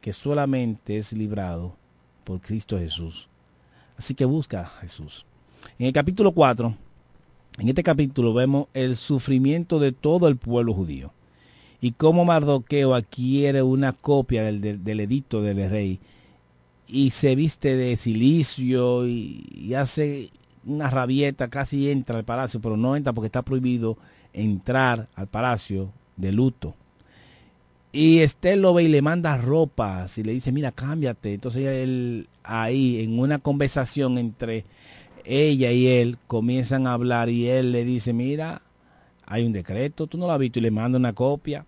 que 0.00 0.12
solamente 0.12 0.96
es 0.96 1.12
librado 1.12 1.76
por 2.24 2.40
Cristo 2.40 2.78
Jesús. 2.78 3.28
Así 3.96 4.14
que 4.14 4.24
busca 4.24 4.62
a 4.62 4.66
Jesús. 4.66 5.24
En 5.78 5.86
el 5.86 5.92
capítulo 5.92 6.32
4, 6.32 6.74
en 7.58 7.68
este 7.68 7.82
capítulo 7.82 8.34
vemos 8.34 8.66
el 8.74 8.96
sufrimiento 8.96 9.78
de 9.78 9.92
todo 9.92 10.26
el 10.28 10.36
pueblo 10.36 10.74
judío 10.74 11.12
y 11.80 11.92
cómo 11.92 12.24
Mardoqueo 12.24 12.94
adquiere 12.94 13.62
una 13.62 13.92
copia 13.92 14.44
del, 14.44 15.00
edicto 15.00 15.42
del 15.42 15.68
rey 15.68 16.00
y 16.86 17.10
se 17.10 17.34
viste 17.36 17.76
de 17.76 17.96
silicio 17.96 19.06
y, 19.06 19.44
y 19.52 19.74
hace 19.74 20.30
una 20.64 20.90
rabieta, 20.90 21.48
casi 21.48 21.90
entra 21.90 22.18
al 22.18 22.24
palacio, 22.24 22.60
pero 22.60 22.76
no 22.76 22.96
entra 22.96 23.12
porque 23.12 23.26
está 23.26 23.42
prohibido 23.42 23.98
entrar 24.32 25.08
al 25.14 25.26
palacio 25.26 25.92
de 26.16 26.32
luto. 26.32 26.74
Y 27.92 28.20
Estel 28.20 28.62
lo 28.62 28.72
ve 28.72 28.84
y 28.84 28.88
le 28.88 29.02
manda 29.02 29.36
ropa, 29.36 30.06
y 30.16 30.22
le 30.22 30.32
dice, 30.32 30.50
mira, 30.50 30.72
cámbiate. 30.72 31.34
Entonces 31.34 31.66
él 31.66 32.26
ahí, 32.42 33.02
en 33.02 33.18
una 33.18 33.38
conversación 33.38 34.16
entre 34.16 34.64
ella 35.24 35.70
y 35.72 35.86
él, 35.86 36.18
comienzan 36.26 36.86
a 36.86 36.94
hablar 36.94 37.28
y 37.28 37.48
él 37.48 37.70
le 37.72 37.84
dice, 37.84 38.12
mira, 38.14 38.62
hay 39.26 39.44
un 39.44 39.52
decreto, 39.52 40.06
tú 40.06 40.16
no 40.18 40.26
lo 40.26 40.32
has 40.32 40.38
visto, 40.38 40.58
y 40.58 40.62
le 40.62 40.70
manda 40.70 40.98
una 40.98 41.12
copia. 41.12 41.66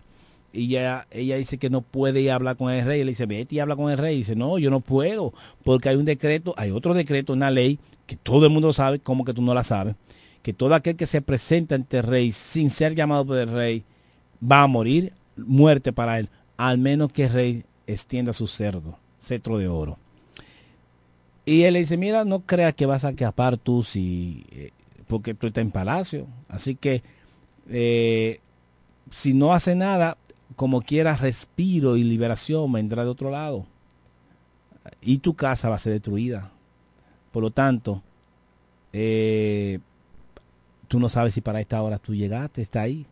y 0.51 0.63
ella, 0.75 1.07
ella 1.11 1.35
dice 1.37 1.57
que 1.57 1.69
no 1.69 1.81
puede 1.81 2.21
ir 2.21 2.31
a 2.31 2.35
hablar 2.35 2.57
con 2.57 2.71
el 2.71 2.85
rey. 2.85 3.03
Le 3.03 3.11
dice, 3.11 3.25
vete 3.27 3.55
y 3.55 3.59
habla 3.59 3.75
con 3.75 3.91
el 3.91 3.97
rey. 3.97 4.15
Y 4.15 4.17
dice, 4.19 4.35
no, 4.35 4.57
yo 4.57 4.71
no 4.71 4.79
puedo, 4.79 5.33
porque 5.63 5.89
hay 5.89 5.95
un 5.95 6.05
decreto, 6.05 6.55
hay 6.57 6.71
otro 6.71 6.93
decreto, 6.93 7.33
una 7.33 7.51
ley, 7.51 7.79
que 8.07 8.15
todo 8.15 8.45
el 8.47 8.51
mundo 8.51 8.73
sabe, 8.73 8.99
como 8.99 9.25
que 9.25 9.33
tú 9.33 9.41
no 9.41 9.53
la 9.53 9.63
sabes, 9.63 9.95
que 10.41 10.53
todo 10.53 10.73
aquel 10.75 10.95
que 10.95 11.07
se 11.07 11.21
presenta 11.21 11.75
ante 11.75 11.97
el 11.97 12.03
rey 12.03 12.31
sin 12.31 12.69
ser 12.69 12.95
llamado 12.95 13.25
por 13.25 13.37
el 13.37 13.49
rey 13.49 13.83
va 14.41 14.63
a 14.63 14.67
morir, 14.67 15.13
muerte 15.37 15.93
para 15.93 16.19
él, 16.19 16.29
al 16.57 16.77
menos 16.77 17.11
que 17.11 17.25
el 17.25 17.33
rey 17.33 17.65
extienda 17.87 18.33
su 18.33 18.47
cerdo, 18.47 18.97
cetro 19.19 19.57
de 19.57 19.67
oro. 19.67 19.97
Y 21.45 21.63
él 21.63 21.73
le 21.73 21.79
dice, 21.79 21.97
mira, 21.97 22.25
no 22.25 22.41
creas 22.41 22.73
que 22.73 22.85
vas 22.85 23.03
a 23.03 23.09
escapar 23.09 23.57
tú 23.57 23.83
si, 23.83 24.45
eh, 24.51 24.71
porque 25.07 25.33
tú 25.33 25.47
estás 25.47 25.61
en 25.61 25.71
palacio. 25.71 26.27
Así 26.49 26.75
que 26.75 27.03
eh, 27.69 28.39
si 29.11 29.33
no 29.33 29.53
hace 29.53 29.75
nada, 29.75 30.17
como 30.55 30.81
quiera, 30.81 31.15
respiro 31.15 31.97
y 31.97 32.03
liberación 32.03 32.71
vendrá 32.71 33.03
de 33.03 33.09
otro 33.09 33.29
lado. 33.29 33.65
Y 35.01 35.19
tu 35.19 35.35
casa 35.35 35.69
va 35.69 35.75
a 35.75 35.79
ser 35.79 35.93
destruida. 35.93 36.51
Por 37.31 37.43
lo 37.43 37.51
tanto, 37.51 38.01
eh, 38.93 39.79
tú 40.87 40.99
no 40.99 41.09
sabes 41.09 41.33
si 41.33 41.41
para 41.41 41.59
esta 41.59 41.81
hora 41.81 41.99
tú 41.99 42.15
llegaste, 42.15 42.61
está 42.61 42.81
ahí. 42.81 43.05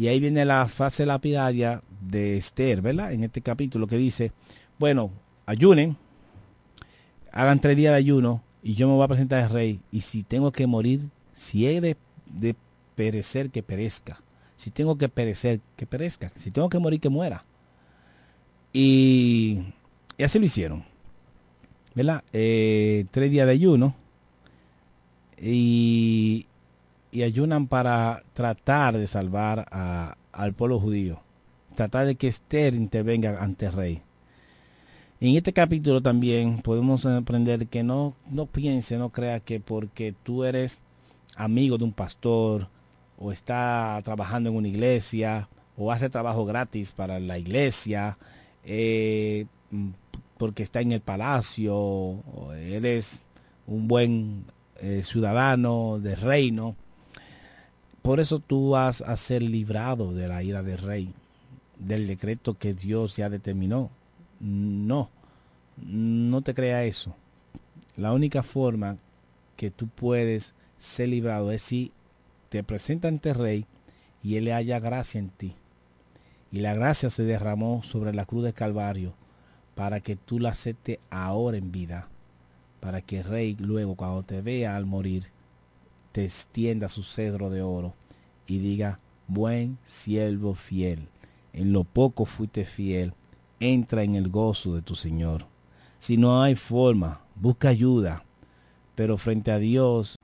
Y 0.00 0.08
ahí 0.08 0.18
viene 0.18 0.46
la 0.46 0.66
fase 0.66 1.04
lapidaria 1.04 1.82
de 2.00 2.38
Esther, 2.38 2.80
¿verdad? 2.80 3.12
En 3.12 3.22
este 3.22 3.42
capítulo 3.42 3.86
que 3.86 3.98
dice, 3.98 4.32
bueno, 4.78 5.10
ayunen, 5.44 5.98
hagan 7.32 7.60
tres 7.60 7.76
días 7.76 7.92
de 7.92 7.98
ayuno 7.98 8.42
y 8.62 8.76
yo 8.76 8.88
me 8.88 8.94
voy 8.94 9.04
a 9.04 9.08
presentar 9.08 9.44
al 9.44 9.50
rey. 9.50 9.82
Y 9.90 10.00
si 10.00 10.22
tengo 10.22 10.52
que 10.52 10.66
morir, 10.66 11.10
si 11.34 11.66
he 11.66 11.82
de, 11.82 11.98
perecer, 12.94 13.50
que 13.50 13.62
perezca. 13.62 14.22
Si 14.56 14.70
tengo 14.70 14.96
que 14.96 15.10
perecer, 15.10 15.60
que 15.76 15.84
perezca. 15.84 16.32
Si 16.34 16.50
tengo 16.50 16.70
que 16.70 16.78
morir, 16.78 16.98
que 16.98 17.10
muera. 17.10 17.44
Y, 18.72 19.64
y 20.16 20.22
así 20.22 20.38
lo 20.38 20.46
hicieron. 20.46 20.82
¿Verdad? 21.94 22.24
Eh, 22.32 23.04
tres 23.10 23.30
días 23.30 23.46
de 23.46 23.52
ayuno. 23.52 23.94
Y, 25.38 26.46
y 27.10 27.22
ayunan 27.22 27.66
para 27.66 28.22
tratar 28.34 28.96
de 28.96 29.06
salvar 29.06 29.66
al 30.32 30.52
pueblo 30.54 30.78
judío. 30.78 31.20
Tratar 31.74 32.06
de 32.06 32.14
que 32.14 32.28
Esther 32.28 32.74
intervenga 32.74 33.42
ante 33.42 33.66
el 33.66 33.72
rey. 33.72 34.02
En 35.20 35.36
este 35.36 35.52
capítulo 35.52 36.00
también 36.00 36.58
podemos 36.62 37.04
aprender 37.04 37.66
que 37.66 37.82
no, 37.82 38.14
no 38.30 38.46
piense, 38.46 38.96
no 38.96 39.10
crea 39.10 39.40
que 39.40 39.60
porque 39.60 40.14
tú 40.22 40.44
eres 40.44 40.78
amigo 41.36 41.76
de 41.78 41.84
un 41.84 41.92
pastor 41.92 42.68
o 43.18 43.30
está 43.30 44.00
trabajando 44.02 44.48
en 44.48 44.56
una 44.56 44.68
iglesia 44.68 45.48
o 45.76 45.92
hace 45.92 46.08
trabajo 46.08 46.46
gratis 46.46 46.92
para 46.92 47.20
la 47.20 47.38
iglesia 47.38 48.16
eh, 48.64 49.46
porque 50.38 50.62
está 50.62 50.80
en 50.80 50.92
el 50.92 51.00
palacio 51.00 51.76
o 51.76 52.52
eres 52.54 53.22
un 53.66 53.88
buen 53.88 54.46
eh, 54.80 55.02
ciudadano 55.04 55.98
del 55.98 56.18
reino 56.18 56.76
por 58.02 58.20
eso 58.20 58.38
tú 58.38 58.70
vas 58.70 59.02
a 59.02 59.16
ser 59.16 59.42
librado 59.42 60.12
de 60.12 60.28
la 60.28 60.42
ira 60.42 60.62
del 60.62 60.78
rey 60.78 61.14
del 61.78 62.06
decreto 62.06 62.58
que 62.58 62.74
Dios 62.74 63.16
ya 63.16 63.28
determinó 63.28 63.90
no 64.40 65.10
no 65.76 66.42
te 66.42 66.54
crea 66.54 66.84
eso 66.84 67.14
la 67.96 68.12
única 68.12 68.42
forma 68.42 68.96
que 69.56 69.70
tú 69.70 69.88
puedes 69.88 70.54
ser 70.78 71.10
librado 71.10 71.52
es 71.52 71.60
si 71.60 71.92
te 72.48 72.64
presenta 72.64 73.08
ante 73.08 73.28
el 73.28 73.34
rey 73.34 73.66
y 74.22 74.36
él 74.36 74.44
le 74.44 74.54
haya 74.54 74.80
gracia 74.80 75.18
en 75.18 75.28
ti. 75.28 75.54
Y 76.50 76.60
la 76.60 76.74
gracia 76.74 77.10
se 77.10 77.24
derramó 77.24 77.82
sobre 77.82 78.14
la 78.14 78.24
cruz 78.24 78.44
del 78.44 78.54
Calvario 78.54 79.14
para 79.74 80.00
que 80.00 80.16
tú 80.16 80.38
la 80.38 80.48
aceptes 80.48 80.98
ahora 81.10 81.58
en 81.58 81.72
vida. 81.72 82.08
Para 82.80 83.02
que 83.02 83.18
el 83.18 83.24
rey 83.24 83.56
luego 83.58 83.96
cuando 83.96 84.22
te 84.22 84.40
vea 84.40 84.76
al 84.76 84.86
morir 84.86 85.26
te 86.12 86.24
extienda 86.24 86.88
su 86.88 87.02
cedro 87.02 87.50
de 87.50 87.62
oro 87.62 87.94
y 88.46 88.58
diga, 88.58 89.00
buen 89.28 89.78
siervo 89.84 90.54
fiel, 90.54 91.08
en 91.52 91.72
lo 91.72 91.84
poco 91.84 92.24
fuiste 92.24 92.64
fiel, 92.64 93.14
entra 93.60 94.02
en 94.02 94.16
el 94.16 94.28
gozo 94.28 94.74
de 94.74 94.82
tu 94.82 94.96
Señor. 94.96 95.46
Si 95.98 96.16
no 96.16 96.42
hay 96.42 96.54
forma, 96.54 97.20
busca 97.36 97.68
ayuda, 97.68 98.24
pero 98.94 99.18
frente 99.18 99.52
a 99.52 99.58
Dios 99.58 100.16